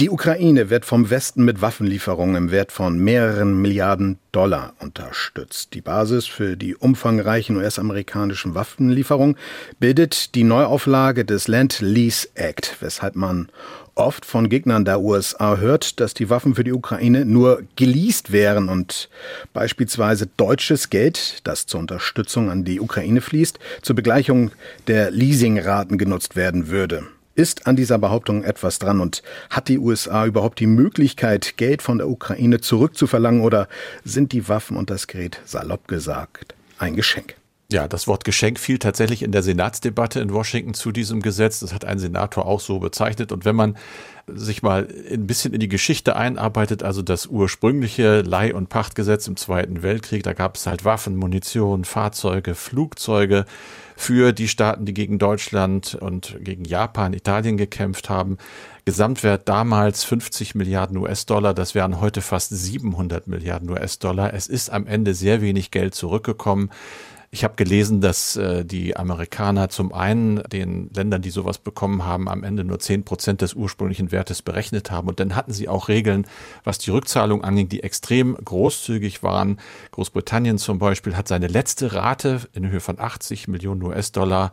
die 0.00 0.10
Ukraine 0.10 0.70
wird 0.70 0.84
vom 0.84 1.08
Westen 1.08 1.44
mit 1.44 1.60
Waffenlieferungen 1.60 2.34
im 2.34 2.50
Wert 2.50 2.72
von 2.72 2.98
mehreren 2.98 3.62
Milliarden 3.62 4.18
Dollar 4.32 4.74
unterstützt. 4.80 5.72
Die 5.72 5.82
Basis 5.82 6.26
für 6.26 6.56
die 6.56 6.74
umfangreichen 6.74 7.56
US-amerikanischen 7.56 8.56
Waffenlieferungen 8.56 9.36
bildet 9.78 10.34
die 10.34 10.42
Neuauflage 10.42 11.24
des 11.24 11.46
Land 11.46 11.80
Lease 11.80 12.26
Act, 12.34 12.78
weshalb 12.80 13.14
man 13.14 13.48
oft 13.94 14.24
von 14.24 14.48
Gegnern 14.48 14.84
der 14.84 15.00
USA 15.00 15.56
hört, 15.56 16.00
dass 16.00 16.14
die 16.14 16.30
Waffen 16.30 16.54
für 16.54 16.64
die 16.64 16.72
Ukraine 16.72 17.24
nur 17.24 17.62
geleast 17.76 18.32
wären 18.32 18.68
und 18.68 19.08
beispielsweise 19.52 20.28
deutsches 20.36 20.90
Geld, 20.90 21.40
das 21.44 21.66
zur 21.66 21.80
Unterstützung 21.80 22.50
an 22.50 22.64
die 22.64 22.80
Ukraine 22.80 23.20
fließt, 23.20 23.58
zur 23.82 23.96
Begleichung 23.96 24.50
der 24.86 25.10
Leasingraten 25.10 25.98
genutzt 25.98 26.36
werden 26.36 26.68
würde. 26.68 27.04
Ist 27.36 27.66
an 27.66 27.74
dieser 27.74 27.98
Behauptung 27.98 28.44
etwas 28.44 28.78
dran 28.78 29.00
und 29.00 29.22
hat 29.50 29.68
die 29.68 29.78
USA 29.78 30.24
überhaupt 30.24 30.60
die 30.60 30.68
Möglichkeit, 30.68 31.56
Geld 31.56 31.82
von 31.82 31.98
der 31.98 32.08
Ukraine 32.08 32.60
zurückzuverlangen 32.60 33.40
oder 33.40 33.68
sind 34.04 34.32
die 34.32 34.48
Waffen 34.48 34.76
und 34.76 34.88
das 34.88 35.08
Gerät 35.08 35.40
salopp 35.44 35.88
gesagt 35.88 36.54
ein 36.78 36.94
Geschenk? 36.94 37.36
Ja, 37.74 37.88
das 37.88 38.06
Wort 38.06 38.22
Geschenk 38.22 38.60
fiel 38.60 38.78
tatsächlich 38.78 39.24
in 39.24 39.32
der 39.32 39.42
Senatsdebatte 39.42 40.20
in 40.20 40.32
Washington 40.32 40.74
zu 40.74 40.92
diesem 40.92 41.22
Gesetz. 41.22 41.58
Das 41.58 41.74
hat 41.74 41.84
ein 41.84 41.98
Senator 41.98 42.46
auch 42.46 42.60
so 42.60 42.78
bezeichnet. 42.78 43.32
Und 43.32 43.44
wenn 43.44 43.56
man 43.56 43.76
sich 44.28 44.62
mal 44.62 44.86
ein 45.10 45.26
bisschen 45.26 45.52
in 45.52 45.58
die 45.58 45.66
Geschichte 45.66 46.14
einarbeitet, 46.14 46.84
also 46.84 47.02
das 47.02 47.26
ursprüngliche 47.26 48.20
Leih- 48.20 48.54
und 48.54 48.68
Pachtgesetz 48.68 49.26
im 49.26 49.36
Zweiten 49.36 49.82
Weltkrieg, 49.82 50.22
da 50.22 50.34
gab 50.34 50.54
es 50.54 50.68
halt 50.68 50.84
Waffen, 50.84 51.16
Munition, 51.16 51.84
Fahrzeuge, 51.84 52.54
Flugzeuge 52.54 53.44
für 53.96 54.32
die 54.32 54.46
Staaten, 54.46 54.84
die 54.84 54.94
gegen 54.94 55.18
Deutschland 55.18 55.96
und 55.96 56.36
gegen 56.42 56.64
Japan, 56.64 57.12
Italien 57.12 57.56
gekämpft 57.56 58.08
haben. 58.08 58.38
Gesamtwert 58.84 59.48
damals 59.48 60.04
50 60.04 60.54
Milliarden 60.54 60.96
US-Dollar, 60.98 61.54
das 61.54 61.74
wären 61.74 62.00
heute 62.00 62.20
fast 62.20 62.50
700 62.50 63.26
Milliarden 63.26 63.68
US-Dollar. 63.68 64.32
Es 64.32 64.46
ist 64.46 64.70
am 64.70 64.86
Ende 64.86 65.14
sehr 65.14 65.42
wenig 65.42 65.72
Geld 65.72 65.96
zurückgekommen. 65.96 66.70
Ich 67.34 67.42
habe 67.42 67.56
gelesen, 67.56 68.00
dass 68.00 68.36
äh, 68.36 68.64
die 68.64 68.96
Amerikaner 68.96 69.68
zum 69.68 69.92
einen 69.92 70.40
den 70.52 70.88
Ländern, 70.94 71.20
die 71.20 71.30
sowas 71.30 71.58
bekommen 71.58 72.04
haben, 72.04 72.28
am 72.28 72.44
Ende 72.44 72.62
nur 72.62 72.78
zehn 72.78 73.02
Prozent 73.04 73.40
des 73.40 73.54
ursprünglichen 73.54 74.12
Wertes 74.12 74.40
berechnet 74.40 74.92
haben. 74.92 75.08
Und 75.08 75.18
dann 75.18 75.34
hatten 75.34 75.52
sie 75.52 75.68
auch 75.68 75.88
Regeln, 75.88 76.28
was 76.62 76.78
die 76.78 76.92
Rückzahlung 76.92 77.42
anging, 77.42 77.68
die 77.68 77.82
extrem 77.82 78.36
großzügig 78.36 79.24
waren. 79.24 79.58
Großbritannien 79.90 80.58
zum 80.58 80.78
Beispiel 80.78 81.16
hat 81.16 81.26
seine 81.26 81.48
letzte 81.48 81.92
Rate 81.92 82.42
in 82.52 82.70
Höhe 82.70 82.78
von 82.78 83.00
80 83.00 83.48
Millionen 83.48 83.82
US-Dollar 83.82 84.52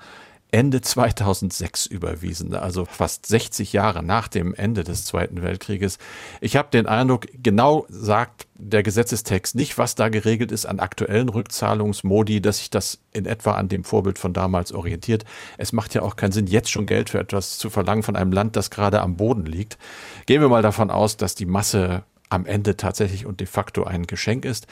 Ende 0.54 0.82
2006 0.82 1.86
überwiesen, 1.86 2.54
also 2.54 2.84
fast 2.84 3.26
60 3.26 3.72
Jahre 3.72 4.04
nach 4.04 4.28
dem 4.28 4.54
Ende 4.54 4.84
des 4.84 5.06
Zweiten 5.06 5.42
Weltkrieges. 5.42 5.98
Ich 6.42 6.58
habe 6.58 6.70
den 6.70 6.88
Eindruck, 6.88 7.28
genau 7.42 7.86
sagt 7.88 8.48
der 8.56 8.84
Gesetzestext 8.84 9.56
nicht, 9.56 9.78
was 9.78 9.96
da 9.96 10.10
geregelt 10.10 10.52
ist 10.52 10.66
an 10.66 10.82
aktuellen 10.82 11.30
Rückzahlungsmodi, 11.30 12.42
dass 12.42 12.58
sich 12.58 12.70
das 12.70 13.00
in 13.14 13.26
etwa 13.26 13.54
an 13.54 13.70
dem 13.70 13.86
Vorbild 13.86 14.20
von 14.20 14.34
damals 14.34 14.74
orientiert. 14.74 15.24
Es 15.58 15.72
macht 15.72 15.94
ja 15.94 16.02
auch 16.02 16.18
keinen 16.18 16.34
Sinn, 16.34 16.48
jetzt 16.48 16.70
schon 16.70 16.86
Geld 16.86 17.10
für 17.10 17.20
etwas 17.20 17.58
zu 17.58 17.70
verlangen 17.70 18.04
von 18.04 18.18
einem 18.18 18.34
Land, 18.34 18.58
das 18.58 18.70
gerade 18.70 19.00
am 19.00 19.16
Boden 19.16 19.46
liegt. 19.46 19.78
Gehen 20.26 20.42
wir 20.42 20.50
mal 20.50 20.62
davon 20.62 20.92
aus, 20.92 21.16
dass 21.16 21.34
die 21.34 21.46
Masse 21.46 22.04
am 22.28 22.46
Ende 22.46 22.76
tatsächlich 22.76 23.26
und 23.26 23.40
de 23.40 23.48
facto 23.48 23.86
ein 23.86 24.06
Geschenk 24.06 24.44
ist. 24.44 24.68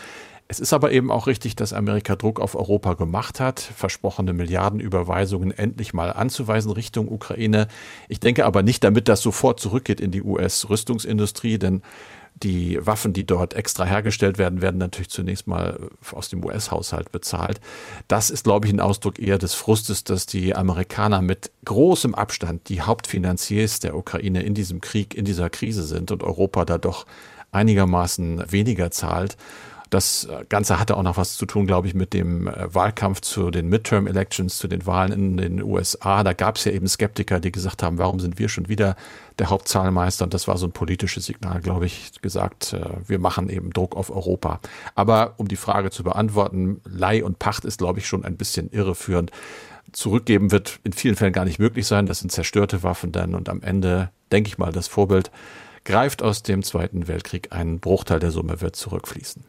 Es 0.51 0.59
ist 0.59 0.73
aber 0.73 0.91
eben 0.91 1.11
auch 1.11 1.27
richtig, 1.27 1.55
dass 1.55 1.73
Amerika 1.73 2.15
Druck 2.15 2.39
auf 2.39 2.55
Europa 2.55 2.95
gemacht 2.95 3.39
hat, 3.39 3.59
versprochene 3.59 4.33
Milliardenüberweisungen 4.33 5.51
endlich 5.51 5.93
mal 5.93 6.11
anzuweisen 6.11 6.71
Richtung 6.71 7.07
Ukraine. 7.07 7.67
Ich 8.07 8.19
denke 8.19 8.45
aber 8.47 8.63
nicht, 8.63 8.83
damit 8.83 9.07
das 9.07 9.21
sofort 9.21 9.59
zurückgeht 9.59 10.01
in 10.01 10.09
die 10.09 10.23
US-Rüstungsindustrie, 10.23 11.59
denn 11.59 11.83
die 12.41 12.83
Waffen, 12.83 13.13
die 13.13 13.27
dort 13.27 13.53
extra 13.53 13.85
hergestellt 13.85 14.39
werden, 14.39 14.63
werden 14.63 14.79
natürlich 14.79 15.11
zunächst 15.11 15.45
mal 15.45 15.91
aus 16.13 16.29
dem 16.29 16.43
US-Haushalt 16.43 17.11
bezahlt. 17.11 17.61
Das 18.07 18.31
ist, 18.31 18.43
glaube 18.43 18.65
ich, 18.65 18.73
ein 18.73 18.79
Ausdruck 18.79 19.19
eher 19.19 19.37
des 19.37 19.53
Frustes, 19.53 20.03
dass 20.03 20.25
die 20.25 20.55
Amerikaner 20.55 21.21
mit 21.21 21.51
großem 21.65 22.15
Abstand 22.15 22.69
die 22.69 22.81
Hauptfinanziers 22.81 23.81
der 23.81 23.95
Ukraine 23.95 24.41
in 24.41 24.55
diesem 24.55 24.81
Krieg, 24.81 25.13
in 25.13 25.25
dieser 25.25 25.51
Krise 25.51 25.83
sind 25.83 26.09
und 26.09 26.23
Europa 26.23 26.65
da 26.65 26.79
doch 26.79 27.05
einigermaßen 27.51 28.51
weniger 28.51 28.89
zahlt. 28.89 29.37
Das 29.89 30.27
Ganze 30.49 30.79
hatte 30.79 30.95
auch 30.97 31.03
noch 31.03 31.17
was 31.17 31.35
zu 31.35 31.47
tun, 31.47 31.65
glaube 31.65 31.87
ich, 31.87 31.95
mit 31.95 32.13
dem 32.13 32.47
äh, 32.47 32.73
Wahlkampf 32.73 33.21
zu 33.21 33.49
den 33.49 33.69
Midterm 33.69 34.05
Elections, 34.05 34.57
zu 34.57 34.67
den 34.67 34.85
Wahlen 34.85 35.11
in 35.11 35.37
den 35.37 35.63
USA. 35.63 36.23
Da 36.23 36.33
gab 36.33 36.57
es 36.57 36.65
ja 36.65 36.71
eben 36.71 36.87
Skeptiker, 36.87 37.39
die 37.39 37.51
gesagt 37.51 37.81
haben, 37.81 37.97
warum 37.97 38.19
sind 38.19 38.37
wir 38.37 38.49
schon 38.49 38.69
wieder 38.69 38.95
der 39.39 39.49
Hauptzahlmeister? 39.49 40.25
Und 40.25 40.33
das 40.35 40.47
war 40.47 40.57
so 40.57 40.67
ein 40.67 40.73
politisches 40.73 41.25
Signal, 41.25 41.61
glaube 41.61 41.87
ich, 41.87 42.21
gesagt, 42.21 42.73
äh, 42.73 42.81
wir 43.07 43.17
machen 43.17 43.49
eben 43.49 43.73
Druck 43.73 43.95
auf 43.95 44.11
Europa. 44.11 44.59
Aber 44.93 45.33
um 45.37 45.47
die 45.47 45.55
Frage 45.55 45.89
zu 45.89 46.03
beantworten, 46.03 46.81
Leih 46.85 47.23
und 47.23 47.39
Pacht 47.39 47.65
ist, 47.65 47.79
glaube 47.79 47.97
ich, 47.97 48.07
schon 48.07 48.23
ein 48.23 48.37
bisschen 48.37 48.69
irreführend. 48.71 49.31
Zurückgeben 49.91 50.51
wird 50.51 50.79
in 50.83 50.93
vielen 50.93 51.15
Fällen 51.15 51.33
gar 51.33 51.45
nicht 51.45 51.57
möglich 51.57 51.87
sein. 51.87 52.05
Das 52.05 52.19
sind 52.19 52.31
zerstörte 52.31 52.83
Waffen 52.83 53.11
dann. 53.11 53.33
Und 53.33 53.49
am 53.49 53.63
Ende, 53.63 54.11
denke 54.31 54.49
ich 54.49 54.59
mal, 54.59 54.71
das 54.71 54.87
Vorbild 54.87 55.31
greift 55.83 56.21
aus 56.21 56.43
dem 56.43 56.61
Zweiten 56.61 57.07
Weltkrieg. 57.07 57.47
Ein 57.51 57.79
Bruchteil 57.79 58.19
der 58.19 58.29
Summe 58.29 58.61
wird 58.61 58.75
zurückfließen. 58.75 59.43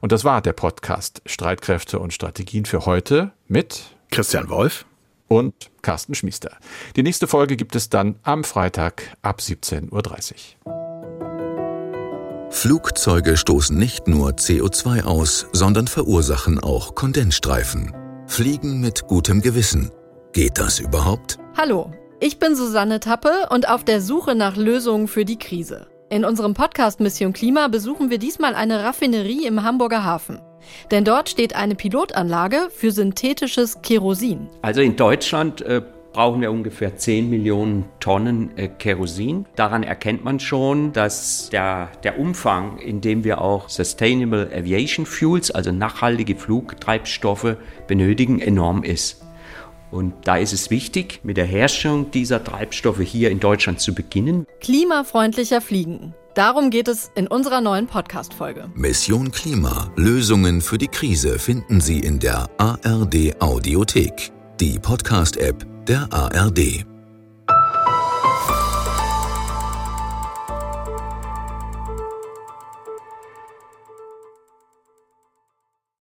Und 0.00 0.12
das 0.12 0.24
war 0.24 0.40
der 0.42 0.52
Podcast 0.52 1.22
Streitkräfte 1.26 1.98
und 1.98 2.12
Strategien 2.12 2.64
für 2.64 2.86
heute 2.86 3.32
mit 3.48 3.82
Christian 4.10 4.48
Wolf 4.48 4.84
und 5.28 5.70
Carsten 5.80 6.14
Schmiester. 6.14 6.56
Die 6.96 7.02
nächste 7.02 7.26
Folge 7.26 7.56
gibt 7.56 7.74
es 7.74 7.88
dann 7.88 8.16
am 8.22 8.44
Freitag 8.44 9.16
ab 9.22 9.40
17.30 9.40 10.34
Uhr. 10.64 10.82
Flugzeuge 12.50 13.38
stoßen 13.38 13.76
nicht 13.76 14.06
nur 14.08 14.32
CO2 14.32 15.04
aus, 15.04 15.46
sondern 15.52 15.88
verursachen 15.88 16.60
auch 16.60 16.94
Kondensstreifen. 16.94 17.96
Fliegen 18.26 18.80
mit 18.80 19.08
gutem 19.08 19.40
Gewissen. 19.40 19.90
Geht 20.32 20.58
das 20.58 20.78
überhaupt? 20.78 21.38
Hallo, 21.56 21.92
ich 22.20 22.38
bin 22.38 22.54
Susanne 22.54 23.00
Tappe 23.00 23.48
und 23.50 23.68
auf 23.68 23.84
der 23.84 24.00
Suche 24.00 24.34
nach 24.34 24.56
Lösungen 24.56 25.08
für 25.08 25.24
die 25.24 25.38
Krise. 25.38 25.88
In 26.12 26.26
unserem 26.26 26.52
Podcast 26.52 27.00
Mission 27.00 27.32
Klima 27.32 27.68
besuchen 27.68 28.10
wir 28.10 28.18
diesmal 28.18 28.54
eine 28.54 28.84
Raffinerie 28.84 29.46
im 29.46 29.62
Hamburger 29.62 30.04
Hafen. 30.04 30.42
Denn 30.90 31.06
dort 31.06 31.30
steht 31.30 31.56
eine 31.56 31.74
Pilotanlage 31.74 32.68
für 32.68 32.90
synthetisches 32.90 33.80
Kerosin. 33.80 34.50
Also 34.60 34.82
in 34.82 34.96
Deutschland 34.96 35.62
äh, 35.62 35.80
brauchen 36.12 36.42
wir 36.42 36.52
ungefähr 36.52 36.98
10 36.98 37.30
Millionen 37.30 37.86
Tonnen 37.98 38.50
äh, 38.58 38.68
Kerosin. 38.68 39.46
Daran 39.56 39.84
erkennt 39.84 40.22
man 40.22 40.38
schon, 40.38 40.92
dass 40.92 41.48
der, 41.48 41.88
der 42.04 42.18
Umfang, 42.18 42.76
in 42.76 43.00
dem 43.00 43.24
wir 43.24 43.40
auch 43.40 43.70
Sustainable 43.70 44.50
Aviation 44.54 45.06
Fuels, 45.06 45.50
also 45.50 45.72
nachhaltige 45.72 46.36
Flugtreibstoffe 46.36 47.56
benötigen, 47.86 48.38
enorm 48.38 48.84
ist. 48.84 49.21
Und 49.92 50.14
da 50.24 50.38
ist 50.38 50.52
es 50.52 50.70
wichtig, 50.70 51.20
mit 51.22 51.36
der 51.36 51.44
Herstellung 51.44 52.10
dieser 52.10 52.42
Treibstoffe 52.42 53.00
hier 53.00 53.30
in 53.30 53.38
Deutschland 53.38 53.80
zu 53.80 53.94
beginnen. 53.94 54.46
Klimafreundlicher 54.60 55.60
Fliegen. 55.60 56.14
Darum 56.34 56.70
geht 56.70 56.88
es 56.88 57.12
in 57.14 57.26
unserer 57.26 57.60
neuen 57.60 57.86
Podcast-Folge. 57.86 58.70
Mission 58.74 59.30
Klima. 59.30 59.92
Lösungen 59.96 60.62
für 60.62 60.78
die 60.78 60.88
Krise 60.88 61.38
finden 61.38 61.80
Sie 61.82 62.00
in 62.00 62.18
der 62.18 62.48
ARD 62.56 63.40
Audiothek, 63.40 64.32
die 64.58 64.78
Podcast-App 64.78 65.66
der 65.86 66.08
ARD. 66.10 66.86